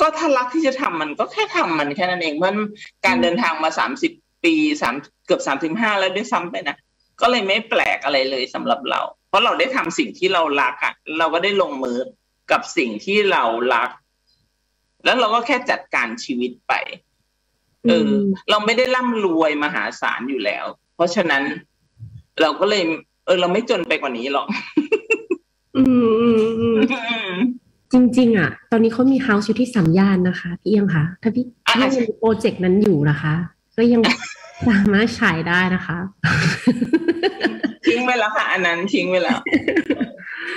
[0.00, 2.56] ก็ถ้ารักที่จะทำมันก็แค่ทำมันแค่นั้นเองมัน
[3.06, 4.12] การเดินทางมาสามสิบ
[4.44, 4.94] ปีสาม
[5.26, 6.76] เกือบสามถึงห้าแล้วด้วยซ้ำไปนะ
[7.20, 11.98] ก็เลยไม่แปลกอะไรเลยสำหรับเรา เพราะเราได้ทำสิ่งที่เรารักอะเราก็ได้ลงมือ
[12.50, 13.90] กับสิ่งที่เรารัก
[15.04, 16.72] แล้วเราก็แค่จัดการชีวิตไป
[17.88, 18.10] เออ
[18.50, 20.64] เราไม่ได้ร่ำรวยมหาศาลอยู่แล้ว
[20.94, 21.42] เพราะฉะนั้น
[22.40, 22.82] เราก็เลย
[23.26, 24.46] เออ เราไม่จนไปกว่านี้หรอก
[25.76, 26.76] อืมอืมอืม
[27.92, 33.34] จริง ๆ อะ ตอนนี้เขามีเฮาส์อยู่ที่สามย่านนะคะ พี่ยังคะถ้าพี่ถ้ายังมีโปรเจกต์นั้นอยู่นะคะ
[33.76, 34.00] ก็ยัง
[34.68, 35.98] สามารถฉายได้นะคะ
[37.86, 39.38] ทิ้งไปแล้วค่ะ อันนั้นทิ้งไปแล้ว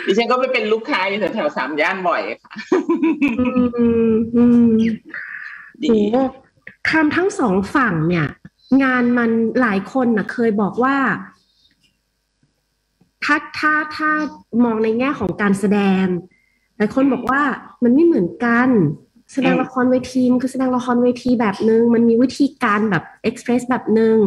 [0.06, 2.54] ดิฉันก็ไปเป็นลูกค้าอยู่แถวๆสามย่านบ่อยค่ะ
[3.40, 3.46] อื
[4.10, 4.70] มอืม
[5.84, 6.16] ดีโห
[6.90, 8.28] คำทั้งสองฝั่งเนี่ย
[8.84, 10.96] งานมันหลายคนน่ะเคยบอกว่า
[13.24, 14.10] ถ้าถ้าถ้า
[14.64, 16.06] มองในแง่ของการแสดง
[16.78, 17.42] หลายคนบอกว่า
[17.84, 18.70] มันไม่เหมือนกัน
[19.34, 24.18] แสดงละครเวทีมันคือแสดงละครเวทีแบบหนึง่งมันมีวิธีการแบบเอ็กซ์เพรสแบบหนึง่ง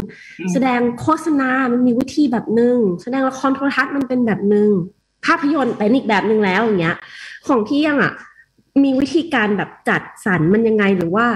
[0.53, 4.71] แสดงโฆษณา มันมีวิธีแบบหนึง่งแสดงละครโทรทัศน์มันเป็นแบบหนึง่ง
[5.27, 6.97] ภาพยนตร์เป็นอีกแบบหนึ่งแล้วอย่างเงี้ย
[7.49, 8.13] ของพี่ยังอะ
[8.83, 11.27] มีวิธีการแบบจัดสรรมันยังไงหรือว่า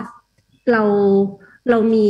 [0.72, 0.82] เรา
[1.70, 2.08] เรามี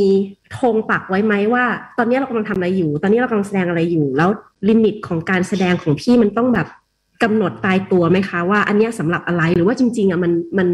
[0.58, 1.64] ธงปักไว้ไหมว่า
[1.98, 4.30] ตอนนี้เรากำลังทำอะไรอยู่ ตอนนี้เรากำลังแสดงอะไรอยู่ แล้ว
[4.68, 6.66] ลิมิตของการแสดงของพี่มันต้องแบบ
[7.22, 10.68] กำหนดตายตัวไหมคะว่า อันนี้สำหรับอะไรหรือว่าจริง ๆอะมันมัน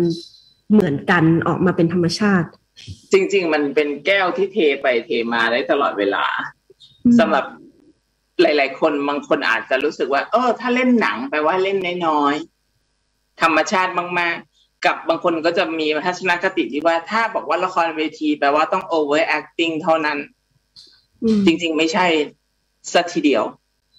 [0.73, 2.49] เหมือนกันออกมาเป็นธรรมชาติ
[3.13, 6.25] จริง ๆ มันเป็นแก้วที่เทไปเทมาได้ตลอดเวลา
[7.19, 7.45] สำหรับ
[8.41, 14.48] หลาย ๆ คนบางคนอาจจะรู้สึกว่า เออ ถ้าเล่นหนังแปลว่าเล่นน้อยๆธรรมชาติมากๆ
[14.87, 20.19] กับบางคนก็จะมีทัศนคติที่ว่าถ้าบอกว่าละครเวทีแปลว่าต้อง over acting เท่านั้น
[21.23, 22.07] อืมจริง ๆ ไม่ใช่
[22.93, 23.45] สัทีเดียว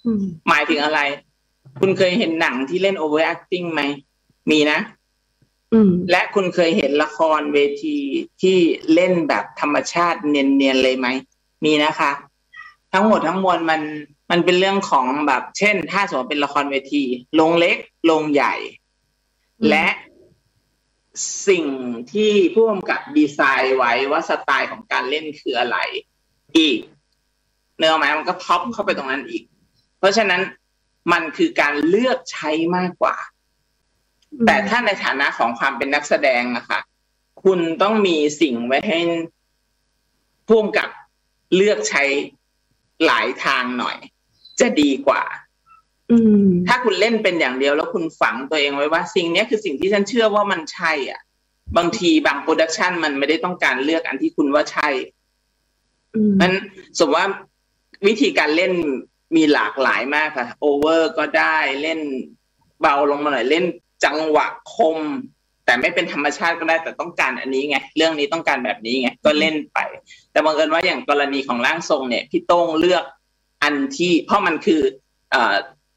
[0.06, 1.00] อืมหมายถึงอะไร
[1.80, 3.82] คุณเคยเห็นหนังที่เล่น over acting ไหม
[4.52, 4.80] มีนะ
[5.74, 7.98] อืมและคุณเคยเห็นละครเวที
[8.42, 8.58] ที่
[8.94, 11.08] เล่นแบบธรรมชาติเนียนๆเลยไหม
[11.66, 12.12] มีนะคะ
[12.94, 13.82] ทั้งหมดทั้งมวลมัน
[14.32, 17.04] มันเป็นเรื่องของแบบ เช่น ถ้าสมมติเป็นละครเวที
[17.36, 18.56] โรงเล็กโรงใหญ่
[19.62, 19.86] อืมและ
[21.48, 21.66] สิ่ง
[22.12, 25.78] ที่ผู้กำกับดีไซน์ไว้ว่าสไตล์ของการเล่นคืออะไร
[26.58, 26.80] อีก
[27.78, 29.44] เนื้ออกไหมมันก็ท็อปเข้าไปตรงนั้นอีก
[30.00, 30.42] เพราะฉะนั้น
[31.12, 33.16] มันคือการเลือกใช้มากกว่า
[34.46, 36.80] แต่ถ้าในฐานะของความเป็นนักแสดงอะค่ะ
[37.44, 39.00] คุณต้องมีสิ่งไว้ให้
[40.48, 40.90] พ่วงกับ
[41.56, 42.04] เลือกใช้
[43.06, 43.98] หลายทางหน่อย
[44.60, 45.39] จะดีกว่าอืม
[46.68, 51.22] ถ้าคุณเล่นเป็นอย่างเดียว แล้วคุณฝังตัวเองไว้ว่า สิ่งเนี้ยคือสิ่งที่ฉันเชื่อว่ามันใช่อะ
[51.78, 54.90] บางทีบางโปรดักชันมันไม่ได้ต้องการเลือกอันที่คุณว่าใช่
[56.16, 56.52] อืมมัน
[57.00, 57.30] สมมติว่า
[58.08, 58.74] วิธีการเล่น
[59.36, 62.00] มีหลากหลายมากค่ะโอเวอร์ก็ได้เล่น
[62.82, 63.66] เบาลงมาหน่อยเล่น
[64.06, 64.98] จังหวะคม
[65.66, 69.80] แต่ไม่เป็นธรรมชาติก็ได้แต่ต้องการอันนี้ไงเรื่องนี้ต้องการแบบนี้ไงก็เล่นไป
[70.32, 73.04] แต่บังเอิญว่าอย่างกรณีของร่างทรงเนี่ยพี่โต้งเลือก
[73.64, 74.82] อันที่เพราะมันคือ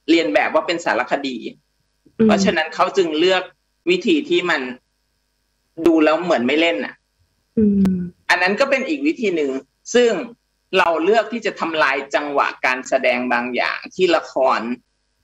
[0.06, 1.36] เอ่อเรียนแบบว่าเป็นสารคดี
[2.24, 3.42] เพราะฉะนั้นเขาจึงเลือก
[3.90, 4.60] วิธีที่มัน
[5.86, 6.94] ดูแล้วเหมือนไม่เล่นอะ
[7.58, 7.94] อืม
[8.30, 9.50] อันนั้นก็เป็นอีกวิธีหนึ่ง
[9.94, 10.10] ซึ่ง
[10.78, 14.60] เราเลือกที่จะทำลายจังหวะการแสดงบางอย่างที่ละคร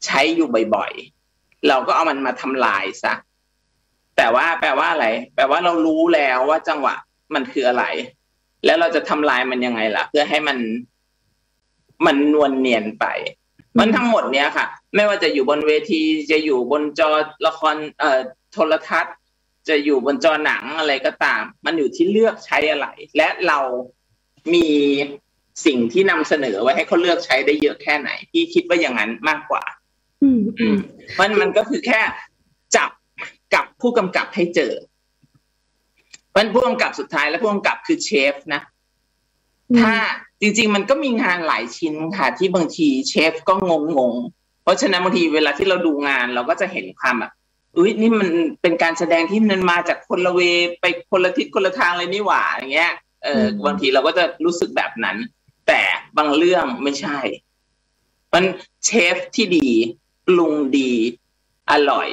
[0.04, 3.14] ใช้อยู่บ่อยๆ เราก็เอามันมาทำลายซะ
[4.16, 6.94] แต่ว่าแปลว่าอะไร แปลว่าเรารู้แล้วว่าจังหวะ
[7.34, 7.84] มันคืออะไร
[8.64, 10.58] แล้วเราจะทำลายมันยังไงล่ะ เพื่อให้มัน
[12.06, 13.04] มันนวลเนียนไป
[13.78, 17.10] มันทั้งหมดเนี้ยค่ะ ไม่ว่าจะอยู่บนเวทีจะอยู่บนจอ
[17.46, 18.20] ละครเอ่อ
[18.52, 19.14] โทรทัศน์
[19.68, 23.58] จะอยู่บนจอหนังอะไรก็ตาม มันอยู่ที่เลือกใช้อะไร และเรา
[24.54, 24.68] มี
[25.66, 29.64] สิ่งที่นำเสนอไว้ให้เขาเลือกใช้ได้เยอะแค่ไหนพี่คิดว่าอย่างนั้นมากกว่า
[30.22, 30.78] อืมอือืมม
[31.18, 32.00] มันมันก็คือแค่
[32.76, 32.90] จับ
[33.54, 34.72] กับผู้กำกับให้เจอ
[36.36, 38.62] มันผู้กำกับสุดท้ายและผู้กำกับคือเชฟนะ
[39.80, 39.94] ถ้า
[40.40, 47.32] จริง ๆ มันก็มีงานหลายชิ้นค่ะ ที่บางทีเชฟก็งงงๆเพราะฉะนั้นบางทีเวลาที่เราดูงานเราก็จะเห็นความแบบ
[47.76, 48.30] อุ้ยนี่มัน
[48.62, 50.40] เป็นการแสดงที่มันมาจากคนละเว
[50.80, 52.92] ไปคนละทิศคนละทางเลยนี่หว่าอย่างเงี้ย
[53.24, 55.16] เอออืมบางทีเราก็จะรู้สึกแบบนั้น
[55.68, 55.80] แต่
[56.16, 57.18] บางเรื่องไม่ใช่
[58.34, 58.44] มัน
[58.84, 59.68] เชฟที่ดี
[60.26, 60.92] ปรุงดี
[61.70, 62.08] อร่อย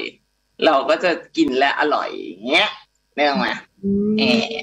[0.65, 2.69] เราก็จะกินและอร่อยอย่างเงี้ย
[3.15, 3.47] ได้ไหม
[3.83, 4.53] อืมเออ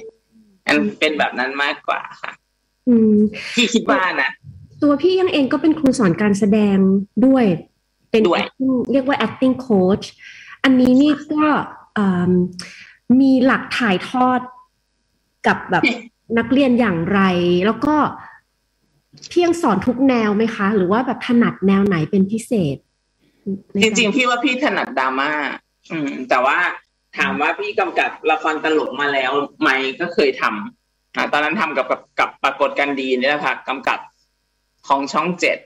[0.67, 2.31] อันเป็นแบบนั้นมากกว่าค่ะ
[2.87, 3.15] อืม
[3.55, 4.31] ที่คิดว่านะ
[4.81, 6.77] ตัวพี่ยังเองก็เป็นครูสอนการแสดง
[7.25, 7.45] ด้วย
[8.11, 10.05] เป็นด้วย acting เรียกว่า acting coach
[10.63, 11.45] อันนี้นี่ก็
[11.97, 12.31] อืม
[13.19, 14.39] มีหลักถ่ายทอด
[15.47, 15.83] กับแบบ
[16.37, 17.21] นักเรียนอย่างไร
[17.65, 17.95] แล้วก็
[19.31, 22.77] พี่ยังสอนทุกแนวไหมคะ หรือว่าแบบถนัดแนวไหนเป็นพิเศษ
[23.73, 25.31] ในจการิงๆ พี่ว่าพี่ถนัดดราม่า
[25.91, 26.57] อืมแต่ว่า
[27.17, 29.31] ถามว่าพี่กำกับละครตลกมาแล้ว
[29.61, 29.69] ไหม
[30.01, 30.82] ก็เคยทำ
[31.15, 33.99] อ่าตอนนั้นทำกับกับกับปรากฏกันดีนี่แหละค่ะกำกับ
[34.87, 35.57] ของช่องเจ็ด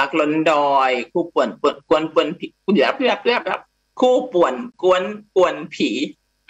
[0.00, 3.60] รักล้นดอย คู่ป่วนป่วนกวนป่วนผีเดี๋ยวเรียบเรียบครับ
[4.00, 5.02] คู่ป่วนกวน
[5.34, 5.90] ป่วนผี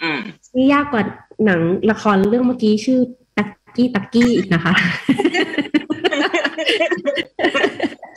[0.01, 0.19] อืม
[0.55, 1.03] นี่ยากกว่า
[1.45, 2.99] หนังละครเรื่องเมื่อกี้ชื่อ
[3.37, 4.73] ตักกี้ตักกี้อีกนะคะ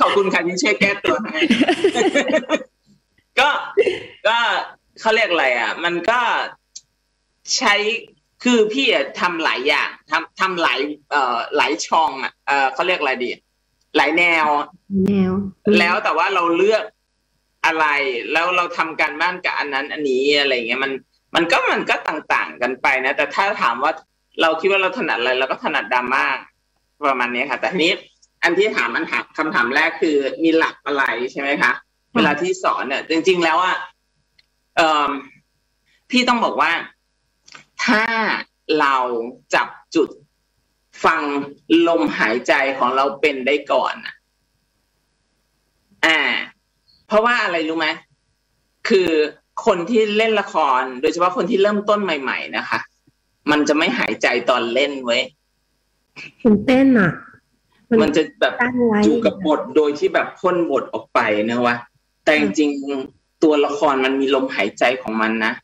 [0.01, 1.41] ขอบคุณค่ะที่ช่วยแก้ตัวให้
[3.41, 3.51] ก็
[4.27, 4.39] ก็
[5.01, 6.21] เขาเรียกอะไรอะ มันก็
[7.57, 7.75] ใช้
[8.45, 10.79] คือพี่อะทำหลายอย่างทำทำหลาย
[11.11, 13.31] เอ่อหลายช่องอะเออเขาเรียกอะไรดี
[13.97, 14.47] หลายแนว
[15.07, 15.33] แนว
[15.79, 16.85] แล้วแต่ว่าเราเลือก
[17.67, 17.87] อะไร
[18.33, 20.93] แล้วเราทำการบ้านกับอันนั้น อันนี้อะไรเงี้ยมัน
[21.35, 23.93] มันก็มันก็ต่างๆกันไปนะ แต่ถ้าถามว่า
[24.43, 26.25] เราคิดว่าเราถนัดอะไรเราก็ถนัดดราม่า
[27.07, 27.93] ประมาณนี้ค่ะ แต่ทีนี้
[28.43, 31.73] อันที่ถามมันถามคำถามแรกคือมีหลักอะไรใช่ไหมคะ
[32.15, 33.77] เวลาที่สอนเนี่ยจริง ๆ แล้วอะ
[34.77, 35.11] เอ่อ
[36.11, 36.71] พี่ต้องบอกว่า
[37.85, 38.03] ถ้า
[38.81, 38.97] เรา
[39.55, 40.09] จับจุด
[41.05, 41.23] ฟัง
[41.89, 44.15] ลมหายใจของเราเป็นได้ก่อนอะ
[46.07, 46.21] อ่า
[47.07, 47.89] เพราะว่าอะไรรู้ไหม
[48.89, 49.11] คือ
[49.67, 52.81] คนที่เล่นละคร โดยเฉพาะคนที่เริ่มต้นใหม่ ๆ นะคะ
[53.51, 55.23] มันจะไม่หายใจตอนเล่นเว้ย
[56.43, 57.13] ตื่นเต้นอะ
[58.03, 61.21] มันจะแบบตั้งไว้อยู่กับบทโดยที่แบบพ่นบทออกไป
[61.51, 61.77] นะวะ
[62.25, 65.64] แต่จริงๆตัวละครมันมีลมหายใจของมันนะเ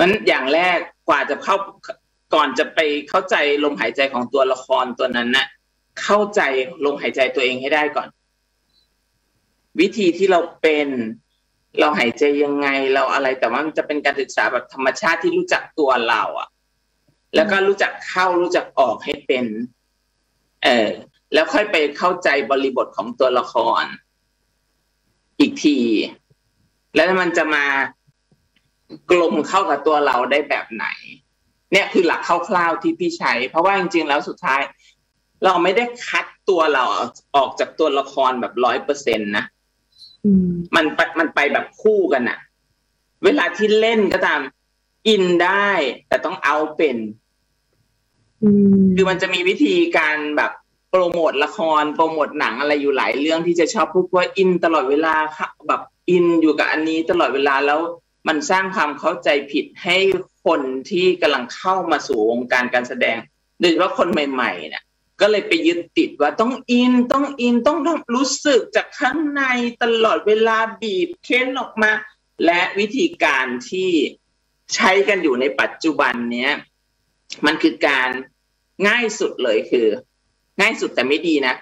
[0.00, 0.78] ราะนั้นอย่างแรก
[1.08, 1.56] กว่าจะเข้า
[2.34, 2.78] ก่อนจะไป
[3.08, 5.46] เข้าใจลมหายใจของตัวละครตัวนั้นนะ่ะ
[6.02, 6.40] เข้าใจ
[6.84, 8.08] ลมหายใจตัวเองให้ได้ก่อน
[9.80, 10.88] วิธีที่เราเป็น
[11.78, 16.48] เราหายใจยังไงเราอะไร แต่ว่ามันจะเป็นการศึกษาแบบธรรมชาติที่รู้จักตัวเราอะ
[17.34, 19.44] แล้วก็รู้จักเข้ารู้จักออกให้เป็น
[20.64, 20.90] เออ
[21.32, 23.84] แล้วค่อยไปเข้าใจบริบทของตัวละคร
[25.40, 25.78] อีกที
[26.94, 27.64] แล้วมันจะมา
[29.10, 30.86] กลมเข้ากับตัวเราได้แบบไหน
[31.72, 34.60] เนี่ยคือหลักคร่าวๆที่พี่ใช้ เพราะว่าจริงๆแล้วสุดท้าย
[35.44, 36.84] เราไม่ได้คัดตัวเรา
[37.36, 39.44] ออกจากตัวละครแบบร้อยเปอร์เซ็นต์นะ
[40.24, 42.38] อืมมันไปมันไปแบบคู่กันอะ
[43.24, 44.40] เวลาที่เล่นก็ตาม
[45.08, 45.70] อินได้
[46.08, 46.96] แต่ต้องเอาเป็น
[48.42, 48.48] อื
[48.80, 50.52] มคือมันจะมีวิธีการแบบ
[50.90, 57.80] โปรโมทละคร โปรโมทหนังอะไรอยู่หลายเรื่องที่จะชอบพูดว่าอินตลอดเวลาค่ะแบบอินอยู่กับอันนี้ตลอดเวลาแล้ว
[58.28, 59.96] มันสร้างความเข้าใจผิดให้
[60.44, 60.60] คน
[60.90, 63.16] ที่กำลังเข้ามาสู่วงการการแสดง
[63.60, 64.84] โดยเฉพาะคนใหม่ๆเนี่ย
[65.20, 67.78] ก็เลยไปยึดติดว่าต้องอินต้องอินต้อง
[68.14, 69.42] รู้สึกจากข้างใน
[69.82, 71.92] ตลอดเวลาบีบเค้นออกมา
[72.44, 73.90] และวิธีการที่
[74.74, 76.52] ใช้กันอยู่ในปัจจุบันเนี้ย
[77.46, 78.10] มันคือการ
[78.88, 79.86] ง่ายสุดเลยคือ
[80.60, 81.54] ง่ายสุดแต่ไม่ดีนะ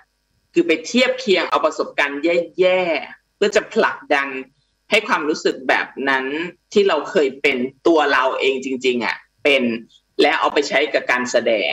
[0.55, 2.21] คือไปเทียบเคียงเอาประสบการณ์
[2.59, 4.29] แย่ๆเพื่อจะผลักดัน
[4.91, 6.25] ให้ความรู้สึกแบบนั้น
[6.73, 9.63] ที่เราเคยเป็นตัวเราเองจริง ๆอะเป็น
[10.21, 11.73] และเอาไปใช้กับการแสดง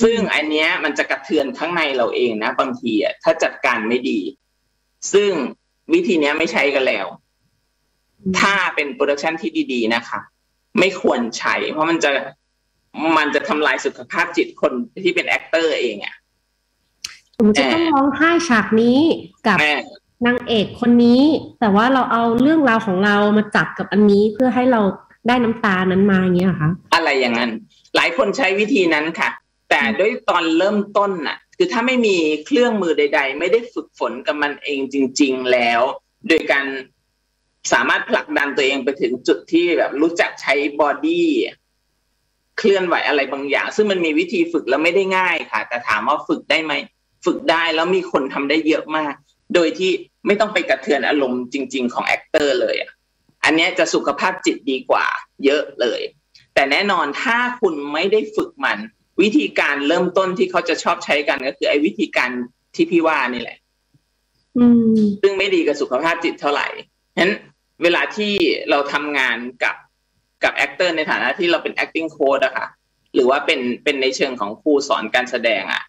[0.00, 4.20] ซึ่งอันเนี้ยมันจะกระเทือนข้างในเราเองนะบางทีอะถ้าจัดการไม่ดี
[5.12, 5.30] ซึ่ง
[5.92, 7.06] วิธีเนี้ยไม่ใช้กันแล้ว
[8.40, 10.20] ถ้าเป็น production ที่ดีๆนะคะ
[10.78, 12.10] ไม่ควรใช้ เพราะมันจะ
[13.18, 14.72] มันจะทำลายสุขภาพจิตคน
[15.04, 16.14] ที่เป็น actor เองอะ่ะ
[17.38, 19.00] ผมจะต้องร้องไห้ฉากนี้
[19.46, 19.72] กับแม่
[20.24, 21.22] นางเอกคนนี้
[21.60, 24.80] แต่ว่าเราเอาเรื่องราวของเรามาจับกับอันนี้เพื่อให้เรา
[25.28, 27.50] ได้น้ำตานั้นมาอย่างเงี้ยเหรอคะอะไรอย่างนั้น
[27.96, 29.28] หลายคนใช้วิธีนั้นค่ะ
[29.70, 35.80] แต่ด้วยตอนเริ่มต้นน่ะ คือถ้าไม่มีเครื่องมือใด ๆ ไม่ได้ฝึกฝนกับมันเองจริง ๆ แล้ว
[36.28, 36.66] โดยการ
[37.72, 41.28] สามารถผลักดันตัวเองไปถึงจุดที่แบบรู้จักใช้ body
[42.58, 46.72] เคลื่อนไหวอะไรบางอย่าง ซึ่งมันมีวิธีฝึกแล้วไม่ได้ง่ายค่ะ แต่ถามว่าฝึกได้ไหม
[47.26, 49.14] ฝึกได้แล้วมีคนทำได้เยอะมาก
[49.54, 49.90] โดยที่
[50.26, 52.90] ไม่ต้องไปกระเทือนอารมณ์จริง ๆ ของ actor เลยอะ
[53.44, 55.06] อันเนี้ยจะสุขภาพจิตดีกว่า
[55.44, 56.00] เยอะเลย
[56.54, 58.78] แต่แน่นอนถ้าคุณไม่ได้ฝึกมัน
[59.22, 62.30] วิธีการเริ่มต้นที่เขาจะชอบใช้กันก็คือไอ้วิธีการ
[62.74, 63.58] ที่พี่ว่านี่แหละ
[64.58, 66.68] อืมซึ่งไม่ดีกับสุขภาพจิตเท่าไหร่
[67.14, 67.32] ฉะนั้น
[67.82, 68.32] เวลาที่
[68.70, 69.76] เราทำงานกับ
[70.44, 72.66] กับ actor ในฐานะที่เราเป็น acting coach อะค่ะ
[73.14, 75.82] หรือว่าเป็นเป็นในเชิงของครูสอนการแสดงอะ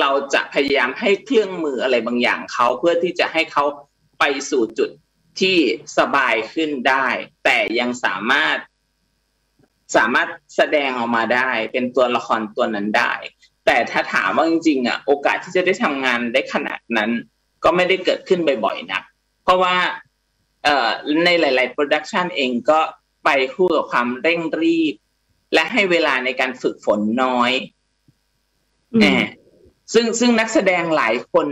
[0.00, 3.64] เราจะพยายามให้เครื่องมืออะไรบางอย่างเขาเพื่อที่จะให้เขา
[4.18, 4.90] ไปสู่จุด
[5.40, 5.58] ที่
[5.98, 7.06] สบายขึ้นได้
[7.44, 8.56] แต่ยังสามารถ
[9.96, 13.12] สามารถแสดงออกมาได้ เป็นตัวละครตัวนั้นได้
[13.66, 17.10] แต่ถ้าถามว่าจริงๆอะโอกาสที่จะได้ทำงานได้ขนาดนั้น
[17.64, 19.02] ก็ไม่ได้เกิดขึ้นบ่อยๆนัก
[19.42, 19.76] เพราะว่า
[20.64, 20.88] เอ่อ
[21.24, 22.80] ในหลาย ๆ production เองก็
[23.24, 24.94] ไปคู่กับความเร่งรีบ
[25.54, 27.52] และให้เวลาในการฝึกฝนน้อย
[28.94, 29.26] อืมแอบ
[29.92, 31.48] ซึ่งซึ่งนักแสดงหลายคน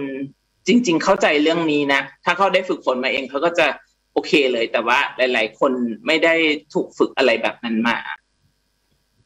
[0.67, 3.67] จริง ๆ เข้าใจเรื่องนี้นะ ถ้าเขาได้ฝึกฝนมาเองเขาก็จะ
[4.13, 5.73] โอเคเลย แต่ว่าหลาย ๆ คน
[6.07, 6.35] ไม่ได้
[6.75, 7.97] ถูกฝึกอะไรแบบนั้นมา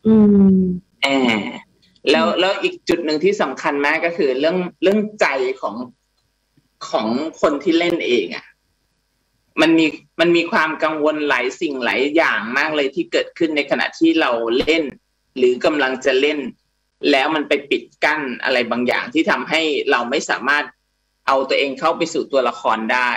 [0.06, 0.14] อื
[0.56, 0.58] ม
[1.02, 1.06] แอ
[1.38, 1.40] บ
[2.10, 5.26] แล้วแล้วอีกจุดหนึ่งที่สำคัญมากก็คือ เรื่องเรื่องใจ
[5.60, 5.76] ของ
[6.90, 7.06] ของ
[7.40, 8.46] คนที่เล่นเองอะ่ะ
[9.60, 9.86] มันมี
[10.20, 14.82] มันมีความกังวลหลายสิ่งหลายอย่างมากเลยที่เกิดขึ้นในขณะที่เราเล่น
[15.36, 16.38] หรือกำลังจะเล่น
[17.10, 20.64] แล้วมันไปปิดกั้นอะไรบางอย่างที่ทำให้เราไม่สามารถ
[21.26, 23.10] เอาตัวเองเข้าไปสู่ตัวละครได้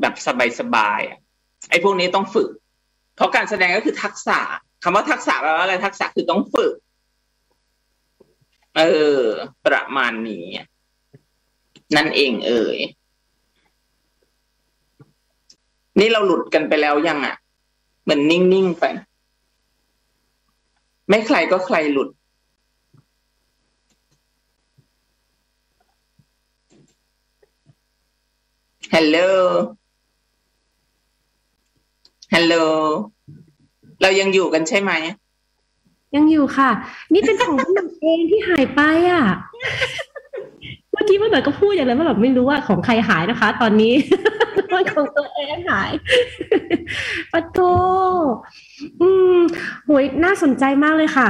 [0.00, 0.14] แบบ
[0.60, 2.50] สบายๆไอ้พวกนี้ต้องฝึก
[3.16, 4.38] เพราะการแสดงก็คือทักษะ
[4.82, 6.74] คำว่าทักษะแปลว่าอะไรทักษะคือต้องฝึก
[8.76, 8.82] เอ
[9.16, 9.20] อ
[9.66, 10.46] ประมาณนี้
[11.96, 12.78] นั่นเอง เอ่ย
[15.98, 17.36] นี่เราหลุดกันไปแล้วยังอะ
[18.02, 18.84] เหมือนนิ่งๆไป
[21.08, 22.08] ไม่ใครก็ใครหลุด
[28.94, 29.18] ฮัลโหล
[32.34, 32.54] ฮัลโหล
[34.02, 34.92] เรายังอยู่กันใช่ไหม
[36.16, 36.70] ยังอยู่ค่ะ
[37.12, 38.80] นี่เป็นของพี่หนุ่มเองที่หายไป
[39.10, 39.24] อะ
[40.92, 43.92] เมื่อกี้มันเหมือนก็พูดอย่างไรว่าแบบไม่รู้ว่าของใครหายนะคะ ตอนนี้
[44.72, 45.90] มันของตัวเองหาย
[47.32, 47.58] ปะโต
[49.00, 49.38] อืม
[49.84, 51.26] โหยน่าสนใจมากเลยค่ะ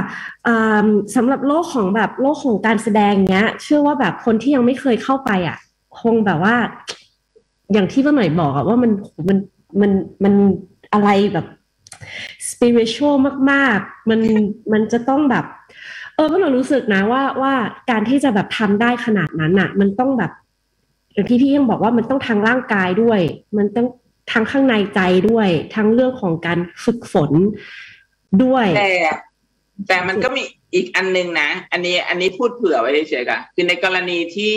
[1.15, 5.57] สำหรับโลกของแบบโลกของการแสดงเนี้ย เชื่อว่าแบบคนที่ยังไม่เคยเข้าไปอะ
[6.01, 6.55] คงแบบว่า
[7.73, 8.91] อย่างที่ว่าหน่อยบอกอะว่ามัน
[9.27, 9.37] มัน
[9.81, 9.91] มัน
[10.23, 10.33] มัน
[10.93, 11.45] อะไรแบบ
[12.49, 13.15] spiritual
[13.51, 14.19] มากๆ มัน
[14.73, 15.45] มันจะต้องแบบ
[16.15, 17.53] เออก็เรารู้สึกนะว่าว่า
[17.91, 20.31] การที่จะแบบทำได้ขนาดนั้นอะมันต้องแบบ
[21.13, 23.19] อย่างที่พี่ยังบอกว่ามันต้องทางร่างกายด้วย
[23.57, 23.87] มันต้อง
[24.31, 24.99] ทั้งข้างในใจ
[25.29, 27.31] ด้วย ทั้งเรื่องของการฝึกฝน
[28.43, 28.91] ด้วยแต่
[29.87, 30.43] แต่มันก็มี
[30.73, 34.53] อีกอันนึงนะ อันนี้ อันนี้พูดเผื่อไว้เฉยๆกันคือในกรณีที่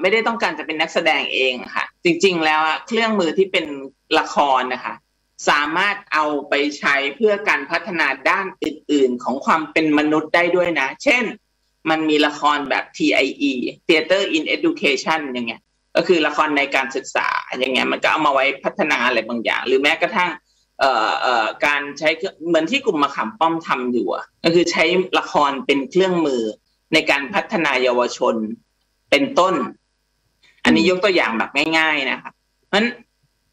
[0.00, 3.66] ไม่ได้ต้องการจะเป็นนักแสดงเองค่ะ จริง ๆ แล้วเครื่องมือที่เป็น
[4.18, 4.94] ละครนะคะ
[5.48, 11.24] สามารถเอาไปใช้เพื่อการพัฒนาด้านอื่น ๆ ของความเป็นมนุษย์ได้ด้วยนะ เช่น
[11.90, 13.52] มันมีละครแบบ TIE
[13.86, 15.62] Theater in Education อย่างเงี้ย
[15.96, 17.28] ก็คือละครในการศึกษา
[17.58, 20.30] อย่างเงี้ยมันก็เอามาไว้พัฒนาอะไรบางอย่าง หรือแม้กระทั่ง
[20.80, 22.08] เอ่อเอ่อการใช้
[22.48, 24.08] เหมือนที่กลุ่มมะขามป้อมทำอยู่
[24.44, 24.84] ก็คือใช้
[25.18, 26.42] ละครเป็นเครื่องมือ
[26.92, 28.34] ในการพัฒนาเยาวชน
[29.12, 29.54] เป็นต้น
[30.64, 32.32] อันนี้ยกตัวอย่างแบบง่าย ๆ นะครับ
[32.68, 32.84] เพราะ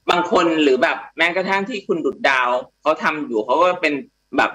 [0.10, 2.50] บางคนหรือแบบแม้กระทั่งที่คุณดุดดาว
[2.82, 3.94] เขาทำอยู่เขาก็เป็น
[4.38, 4.52] แบบ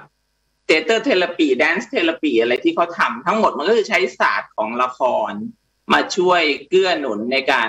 [0.67, 5.01] theater therapy dance therapy อะไรที่เขาทำทั้งหมดมันก็คือใช้ศาสตร์ของละค
[5.31, 5.33] ร
[5.93, 7.69] มาช่วยเกื้อหนุนในการ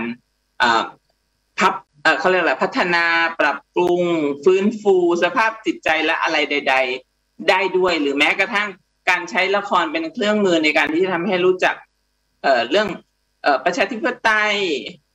[1.60, 1.74] พับ
[2.20, 3.06] เขาเรียกอะไรพัฒนา
[3.40, 4.02] ปรับปรุง
[4.44, 6.76] ฟื้นฟู สภาพจิตใจและอะไรใด
[7.12, 8.70] ๆ ได้ด้วยหรือแม้กระทั่ง
[9.10, 11.76] การใช้ละครเป็นเครื่องมือในการที่จะทำให้รู้จัก
[12.44, 12.88] เรื่อง
[13.66, 14.56] ประชาธิปไตย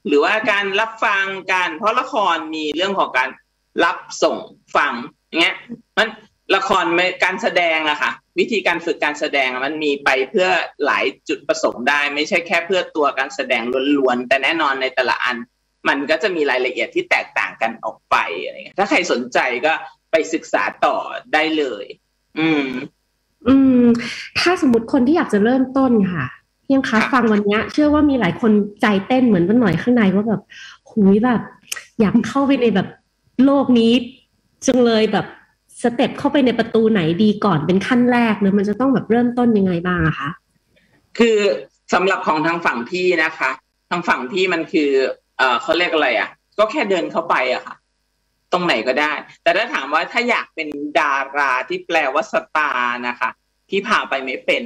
[0.06, 3.30] หรือว่าการรับฟังการ เพราะละครมีเรื่องของการ
[3.84, 4.36] รับส่ง
[4.76, 4.92] ฟัง
[5.26, 5.56] อย่างเงี้ย
[5.96, 6.08] มัน
[6.56, 6.84] ละคร
[7.24, 10.48] การแสดงอะค่ะ วิธีการฝึกการแสดงมันมีไปเพื่อ
[10.84, 13.62] หลายจุดประสงค์ได้ ไม่ใช่แค่เพื่อตัวการแสดง
[13.96, 15.36] ล้วนๆแต่แน่นอนในแต่ละอัน
[15.88, 19.72] มันก็จะมีรายละเอียดที่แตกต่างกันออกไปอะไรเงี้ยถ้าใครสนใจก็
[20.10, 20.96] ไปศึกษาต่อ
[21.34, 21.84] ได้เลย
[22.38, 22.66] อืม
[23.48, 23.84] อืม
[24.40, 26.26] ถ้าสมมติคนที่อยากจะเริ่มต้นค่ะ
[26.72, 28.52] ยังคะฟังวันนี้เชื่อว่ามีหลายคน
[28.82, 30.42] ใจเต้นเหมือนวันหน่อยข้างในว่าแบบ
[30.90, 31.40] หุยแบบ
[32.00, 32.88] อยากเข้าไปในแบบ
[33.44, 33.92] โลกนี้
[34.66, 35.26] จังเลยแบบ
[35.82, 40.30] สเต็ปเข้าไปในประตูไหนดีก่อนเป็นขั้นแรกเลยมันจะต้องแบบเริ่มต้นยังไงบ้างอะคะ
[41.18, 41.38] คือ
[41.92, 43.50] สำหรับของทางฝั่งพี่นะคะ
[43.90, 44.90] ทางฝั่งพี่มันคือ
[45.38, 47.74] เออเขาเรียกอะไรอะ่ะ ก็แค่เดินเข้าไปอะค่ะ
[48.52, 49.12] ตรงไหนก็ได้
[49.42, 50.68] แต่ถ้าถามว่าถ้าอยากเป็น
[51.00, 53.30] ดาราที่แปลว่าสตาร์นะคะ
[53.68, 54.62] พี่พาไปไม่เป็น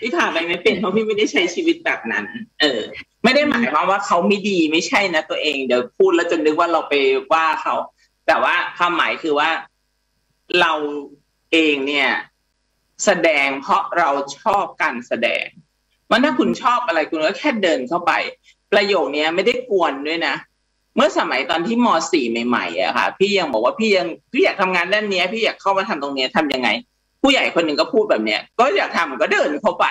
[0.00, 2.24] พี่ผ่านไปไม่เป็นเพราะพี่ไม่ได้ใช้ชีวิตแบบนั้น
[2.60, 2.80] เออ
[3.24, 6.94] ไม่ได้หมายความว่าเขาไม่ดีไม่ใช่นะตัวเองเดี๋ยวพูดแล้วจนนึกว่าเราไป
[7.32, 7.74] ว่าเขา
[8.26, 9.50] แต่ว่าความหมายคือว่า
[10.60, 10.72] เรา
[11.52, 12.10] เองเนี่ย
[13.04, 15.44] แสดงเพราะเราชอบการแสดง
[16.10, 18.12] มันถ้าคุณชอบอะไรคุณก็แค่เดินเข้าไป
[18.72, 20.34] ประโยคนี้ไม่ได้กวนด้วยนะ
[20.96, 26.68] เมื่อสมัยตอนที่มสี่ใหม่ๆอะค่ะ พี่ยังบอกว่าพี่ยังพี่อยากทำงานด้านนี้พี่อยากเข้ามาทำตรงนี้ทำยังไง
[27.22, 29.86] ผู้ใหญ่คนหนึ่งก็พูดแบบเนี้ย ก็อยากทำก็เดินเข้าไป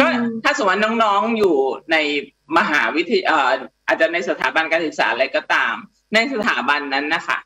[0.00, 0.06] ก็
[0.44, 1.54] ถ้าสมมติน้องๆอยู่
[1.92, 1.96] ใน
[2.58, 3.50] มหาวิทยา
[3.86, 5.74] อาจจะในสถาบันการศึกษาอะไรก็ตาม
[6.14, 7.38] ในสถาบันนั้นนะคะ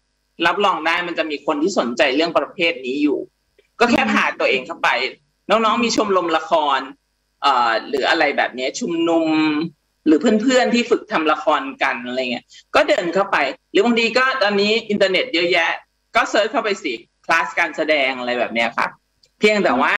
[0.46, 3.18] รับรองได้มันจะมีคนที่สนใจเรื่องประเภทนี้อยู่
[3.80, 4.88] ก็แค่พาตัวเองเข้าไป
[5.50, 6.78] น้องๆมีชมรมละคร
[7.42, 9.28] เอ่อหรืออะไรแบบนี้ชุมนุม
[10.06, 12.44] หรือเพื่อนๆที่ฝึกทำละครกันอะไรเงี้ย
[12.74, 13.36] ก็เดินเข้าไป
[13.70, 15.72] หรือบางทีก็ตอนนี้อินเทอร์เน็ตเยอะแยะ
[16.16, 16.94] ก็ search เข้าไปสิ
[17.24, 18.90] คลาสการแสดงอะไรแบบเนี้ยครับ
[19.38, 19.94] เพียงแต่ว่า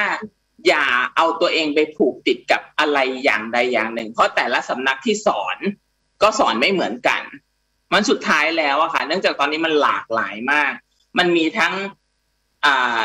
[0.68, 0.84] อย่า
[1.16, 5.58] เอาตัวเองไปผูกติดกับอะไรอย่างใดอย่างหนึ่ง เพราะแต่ละสำนักที่สอน
[6.22, 7.22] ก็สอนไม่เหมือนกัน
[7.92, 10.72] มันสุดท้ายแล้วอะค่ะ เนื่องจากตอนนี้มันหลากหลายมาก
[11.18, 11.74] มันมีทั้ง
[12.64, 13.02] อ่า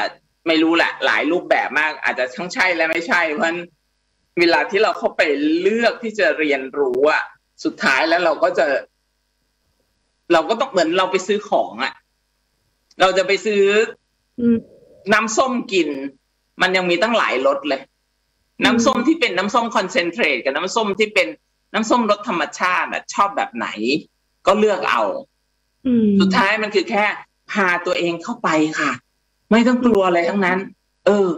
[0.47, 3.55] ไม่รู้แหละหลายรูปแบบมาก อาจจะทั้งใช่และไม่ใช่ เพราะ
[4.39, 5.21] เวลาที่เราเข้าไป
[5.61, 7.23] เลือกที่จะเรียนรู้อะ
[7.63, 8.67] สุดท้ายแล้วเราก็จะ
[10.33, 11.93] เราก็ต้องเหมือนเราไปซื้อของอะ
[13.01, 13.63] เราจะไปซื้อ
[15.13, 15.89] น้ำส้มกิน
[16.61, 17.81] มันยังมีตั้งหลายรสเลย
[18.65, 21.27] น้ำส้มที่เป็นน้ำส้มคอนเซนเทรตกับน้ำส้มที่เป็น
[21.73, 23.67] น้ำส้มรสธรรมชาติอะชอบแบบไหน
[24.47, 25.01] ก็เลือกเอา
[26.19, 27.05] สุดท้ายมันคือแค่
[27.51, 28.91] พาตัวเองเข้าไปค่ะ
[29.51, 30.59] ไม่ต้องกลัวอะไรทั้งนั้น
[31.05, 31.29] เออ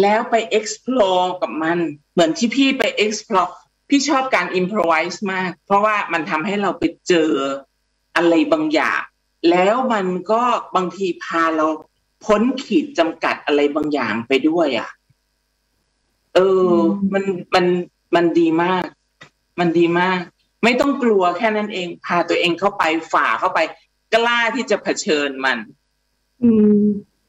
[0.00, 1.78] แล้วไป explore กับมัน
[2.12, 3.50] เหมือนที่พี่ไป explore
[3.88, 7.30] พี่ชอบการ improvise มาก เพราะว่ามันทำให้เราไปเจอ
[8.16, 9.00] อะไรบางอย่าง
[9.50, 10.42] แล้วมันก็
[10.76, 11.66] บางทีพาเรา
[12.24, 14.88] พ้นขีดจำกัดอะไรบางอย่างไปด้วยอะ่ะ
[16.34, 16.70] เออ
[17.12, 17.64] มันมัน
[18.14, 18.84] มันดีมาก
[19.58, 20.20] มันดีมาก
[20.64, 23.58] ไม่ต้องกลัวแค่นั้นเอง พาตัวเองเข้าไปฝ่าเข้าไป
[24.14, 25.58] กล้าที่จะเผชิญมัน
[26.42, 26.48] อื
[26.80, 26.82] ม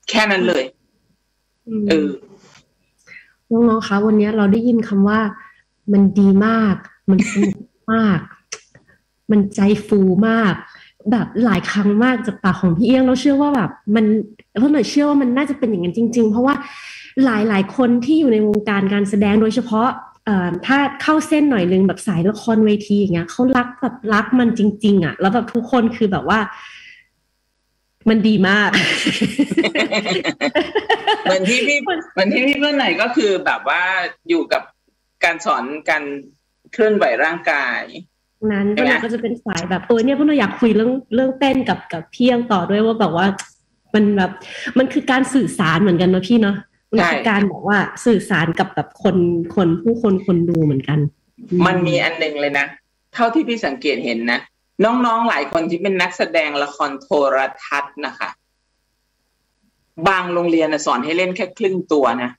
[0.10, 0.64] แค่นั้นเลย
[1.90, 2.10] เออ
[3.50, 5.20] น้องๆคะวันนี้เราได้ยินคำว่า
[5.92, 6.76] มันดีมาก
[7.10, 7.58] มันสนุก
[7.94, 8.20] มาก
[9.32, 10.54] มันใจฟูมาก
[11.12, 14.06] แบบหลายครั้งมากจากปากของพี่เอี้ยงเราเชื่อว่าแบบมัน
[14.60, 16.56] เพราะหน่อยเชื่อว่ามันน่าจะเป็นอย่างนั้นจริง ๆ เพราะว่า
[17.26, 19.90] หลายหลายคนที่อยู่ในวงการการแสดงโดยเฉพาะ
[20.68, 26.40] ถ้าเข้าเส้นหน่อยนึงแบบสายละครเวทีอย่างเงี้ยเขารักแบบรักมันจริง ๆอะ แล้วแบบทุกคนคือแบบว่า
[28.10, 28.70] มันดีมาก
[31.24, 33.84] เหมือนที่พี่เหมือนที่พี่เพื่อนไหนก็คือแบบว่า
[34.30, 34.64] อยู่กับ
[35.24, 36.04] การสอนการ
[36.72, 37.82] เคลื่อนไหวร่างกาย
[38.52, 43.28] นั้นก็ก็จะเป็นสายแบบเออเนี่ยพวกเราอยากคุยเรื่องเรื่องเต้นกับกับเพียงต่อด้วยว่าแบบว่า
[43.94, 44.32] มันแบบ
[44.78, 46.58] มันคือการสื่อสารเหมือนกันนะพี่เนาะ
[46.92, 49.16] มันคือการบอกว่าสื่อสารกับแบบคน
[49.56, 51.00] คนผู้คนคนดูเหมือนกัน
[51.66, 52.66] มันมีอันหนึ่งเลยนะ
[53.14, 54.40] เท่าที่พี่สังเกตเห็นนะ
[54.86, 58.30] น้องๆหลายคนที่เป็นนักแสดงละครโทรทัศน์นะคะ
[60.08, 62.32] บางโรงเรียนสอนให้เล่นแค่ครึ่งตัวนะ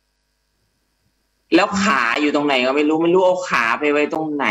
[1.54, 4.46] แล้วขาอยู่ตรงไหนก็ไม่รู้ไม่รู้เอาขาไปไว้ตรงไหน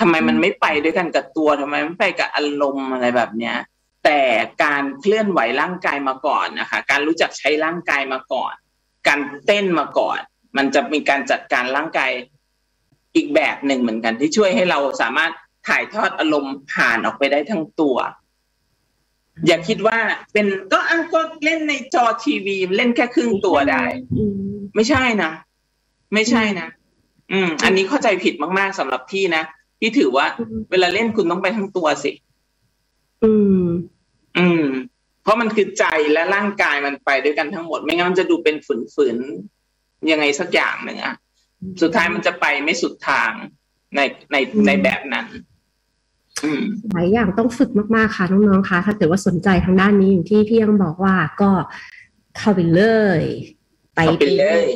[0.00, 3.56] ทำไมมันไม่ไปด้วยกันกับตัวทำไมไม่ไปกับอารมณ์อะไรแบบเนี้ย
[4.04, 4.20] แต่
[4.64, 8.52] การเคลื่อนไหวร่างกายมาก่อนนะคะ การรู้จักใช้ร่างกายมาก่อน
[9.08, 10.18] การเต้นมาก่อน
[10.56, 12.10] มันจะมีการจัดการร่างกาย
[13.16, 15.32] อีกแบบหนึ่งเหมือนกัน ที่ช่วยให้เราสามารถ
[15.68, 17.96] ถ่ายทอดอารมณ์ผ่านออกไปได้ทั้งตัว
[19.46, 19.98] อย่าคิดว่า
[20.32, 23.82] เป็นก็อ้าก็เล่นในจอทีวีเล่นแค่ครึ่งตัวได้
[24.74, 25.30] ไม่ใช่นะ
[26.14, 26.68] ไม่ใช่นะ
[27.32, 29.44] อืม อันนี้เข้าใจผิดมาก ๆสำหรับพี่นะ
[29.78, 30.26] พี่ถือว่า
[30.70, 32.12] เวลาเล่นคุณต้องไปทั้งตัวสิ
[33.24, 33.64] อืม
[34.38, 34.66] อืม
[35.22, 38.56] เพราะมันคือใจและร่างกายมันไปด้วยกันทั้งหมด ไม่งั้นมันจะดูเป็น
[38.94, 41.14] ฝืนๆยังไงสักอย่างหนึ่งอะ
[41.82, 43.30] สุดท้ายมันจะไปไม่สุดทาง
[43.96, 44.00] ใน
[44.32, 45.26] ในในแบบนั้น
[46.92, 51.50] หลายอย่างต้องฝึกมากๆค่ะน้องๆคะถ้าเกิดว่าสนใจทางด้านนี้อย่างที่พี่ยังบอกว่าก็
[52.38, 52.82] เข้าไปเล
[53.20, 53.22] ย
[53.94, 54.00] ไป
[54.38, 54.66] เลย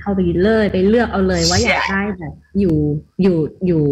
[0.00, 2.76] เข้าไปเลย ไปเลือกเอาเลยว่าอยากได้แบบอยู่
[3.22, 3.82] อยู่อยู่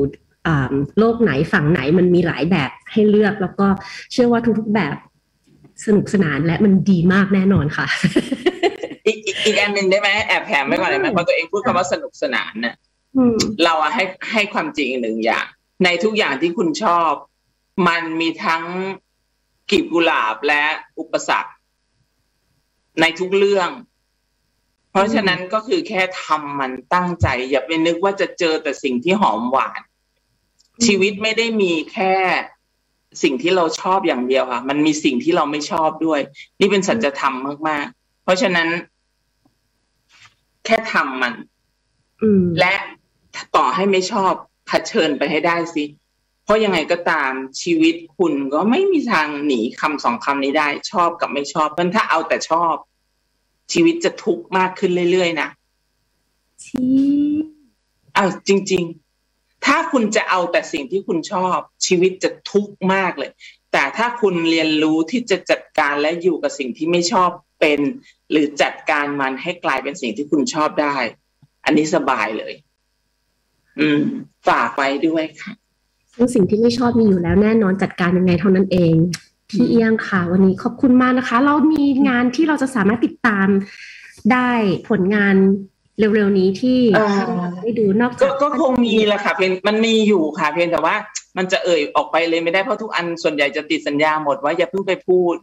[0.99, 3.67] โลกไหนฝั่งไหนมันมีหลายแบบให้เลือก แล้วก็
[4.13, 4.97] เชื่อว่าทุกๆแบบ
[5.87, 7.87] สนุกสนานและมันดีมากแน่นอนค่ะ
[9.07, 12.77] อีกอีกอันหนึ่งได้ไหมแอบแถมไว้ก่อนได้ไหมพอตัวเองพูดคำว่าสนุกสนานเนี่ย
[13.65, 15.47] เราให้ให้ความจริงหนึ่งอย่าง
[15.85, 17.11] ในทุกอย่างที่คุณชอบ
[17.89, 18.65] มันมีทั้ง
[19.71, 20.65] กีบกุหลาบและ
[20.99, 21.53] อุปสรรค
[23.01, 23.71] ในทุกเรื่อง
[24.91, 29.81] เพราะฉะนั้นก็คือแค่ทำมันตั้งใจ อย่าไปนึกว่าจะเจอแต่สิ่งที่หอมหวาน
[30.87, 32.15] ชีวิตไม่ได้มีแค่
[33.23, 36.21] สิ่งที่เราชอบอย่างเดียวค่ะ มันมีสิ่งที่เราไม่ชอบด้วย
[36.61, 37.35] นี่เป็นสัจธรรม
[37.69, 38.69] มากๆ เพราะฉะนั้น
[40.65, 41.35] แค่ทำมัน
[42.61, 42.75] และ
[43.57, 44.33] ต่อให้ไม่ชอบ
[44.67, 45.85] เผชิญไปให้ได้สิ
[46.45, 52.75] เพราะยังไงก็ตามชีวิตคุณก็ไม่มีทางหนีคำสองคำนี้ได้ ชอบกับไม่ชอบเพราะถ้าเอาแต่ชอบ
[53.73, 55.49] ชีวิตจะทุกข์มากขึ้นเรื่อยๆนะ
[56.65, 56.85] ชี
[58.17, 59.04] อ้าวจริง ๆ
[59.67, 61.57] ถ้าคุณจะเอาแต่สิ่งที่คุณชอบ
[61.87, 63.31] ชีวิตจะทุกข์มากเลย
[63.73, 67.81] แต่ถ้าคุณเรียนรู้ที่จะจัดการและอยู่กับสิ่งที่ไม่ชอบเป็น
[68.31, 70.97] หรือจัดการมันให้กลายเป็นสิ่งที่คุณชอบได้
[71.65, 72.55] อันนี้สบายเลย
[73.81, 74.01] อืม
[74.49, 75.53] ฝากไปด้วยค่ะ
[76.15, 78.95] ซึ่งสิ่งที่ไม่ชอบมีอยู่แล้วแน่นอนจัดการยังไงเท่านั้นเอง
[79.51, 83.49] พี่เอียงค่ะ วันนี้ขอบคุณมากนะคะ เรามีงานที่เราจะสามารถติดตาม
[84.33, 84.51] ได้
[84.89, 85.37] ผลงาน
[85.99, 86.79] เร็วๆนี้ที่
[87.63, 90.97] ได้ดูนอกจากก็คงมีแหละค่ะเพียงมันมีอยู่ค่ะ เพียงแต่ว่า
[91.39, 95.35] มันจะเอ่ยออกไปเลยไม่ได้เพราะทุกอันส่วนใหญ่จะติดสัญญาหมดว่าอย่าเพิ่งไปพูด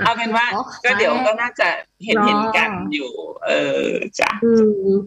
[0.00, 0.46] เอาเป็นว่า
[0.84, 1.68] ก็เดี๋ยวก็น่าจะ
[2.04, 3.10] เห็นเห็นกันอยู่
[3.46, 3.50] เอ
[3.84, 3.86] อ
[4.20, 4.30] จ้ะ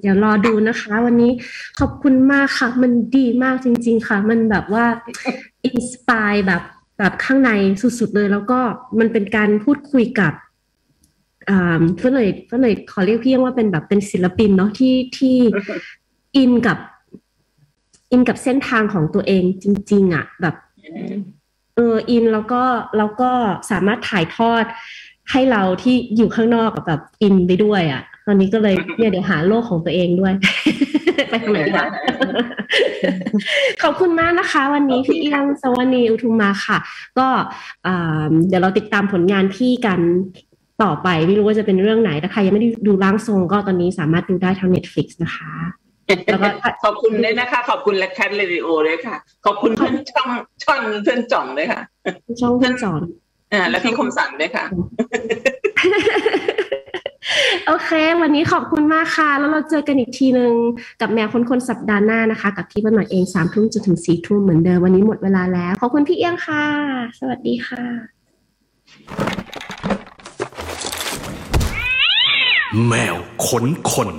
[0.01, 1.31] เดี๋ยวรอดูนะคะ วันนี้
[1.79, 4.85] ขอบคุณมากค่ะ มันดีมากจริง ๆ ค่ะ มันแบบว่า
[5.65, 6.63] อินสปายแบบ
[6.99, 8.59] แบบข้างในสุดๆเลย แล้วก็
[8.99, 10.33] มันเป็นการพูดคุยกับ
[11.95, 15.37] เพื่อนเลยเพื่อนเลยขอเรียกพี่ยังว่าเป็นแบบเป็นศิลปินเนาะที่ที่
[16.37, 16.77] อินกับ
[18.11, 20.55] อินกับเส้นทางของตัวเองจริง ๆอะ แบบ
[21.75, 22.63] เอออินแล้วก็
[22.97, 23.31] แล้วก็
[23.71, 24.63] สามารถถ่ายทอด
[25.31, 30.33] ให้เราที่อยู่ข้างนอกกับแบบอินไปด้วยอะ ตอนนี้ก็เลยเนี่ยเดี๋ยวหาโลกของตัวเองด้วย
[31.29, 31.87] ไปทางไหนดีคะ
[33.83, 36.77] ขอบคุณมากนะคะ วันนี้พี่เอียงสวัสดีอุทุมมาค่ะ
[37.19, 37.27] ก็
[38.47, 39.99] เดี๋ยวเราติดตามผลงานพี่กัน
[40.84, 45.51] ต่อไปไม่รู้ว่าจะเป็นเรื่องไหนถ้าใครยังไม่ได้ดูร่างทรงก็ตอนนี้สามารถดูได้ทาง Netflix นะคะ
[46.26, 46.47] แล้วก็
[46.84, 49.15] ขอบคุณด้วยนะคะ ขอบคุณและแคทเรดิโอด้วยค่ะ
[49.45, 50.28] ขอบคุณเพื่อนช่อง
[50.63, 51.82] ช่องเพื่อนจ่องด้วยค่ะ
[52.41, 52.99] ช่องเพื่อนจ่อง
[53.53, 54.65] อ่าและพี่คมสันด้วยค่ะ
[57.67, 57.89] โอเค
[58.21, 60.53] วันนี้ขอบคุณมากค่ะ แล้วเราเจอกันอีกทีหนึ่ง
[61.01, 66.65] กับแมวคนคนสัปดาห์หน้านะคะ กับที่บ้านหน่อยเองสามทุ่มจนถึงสี่ทุ่มเหมือนเดิมวันนี้หมดเวลาแล้ว ขอบคุณพี่เอี้ยงค่ะ
[67.19, 67.84] สวัสดีค่ะ
[72.88, 73.15] แมว
[73.47, 74.09] ขนคน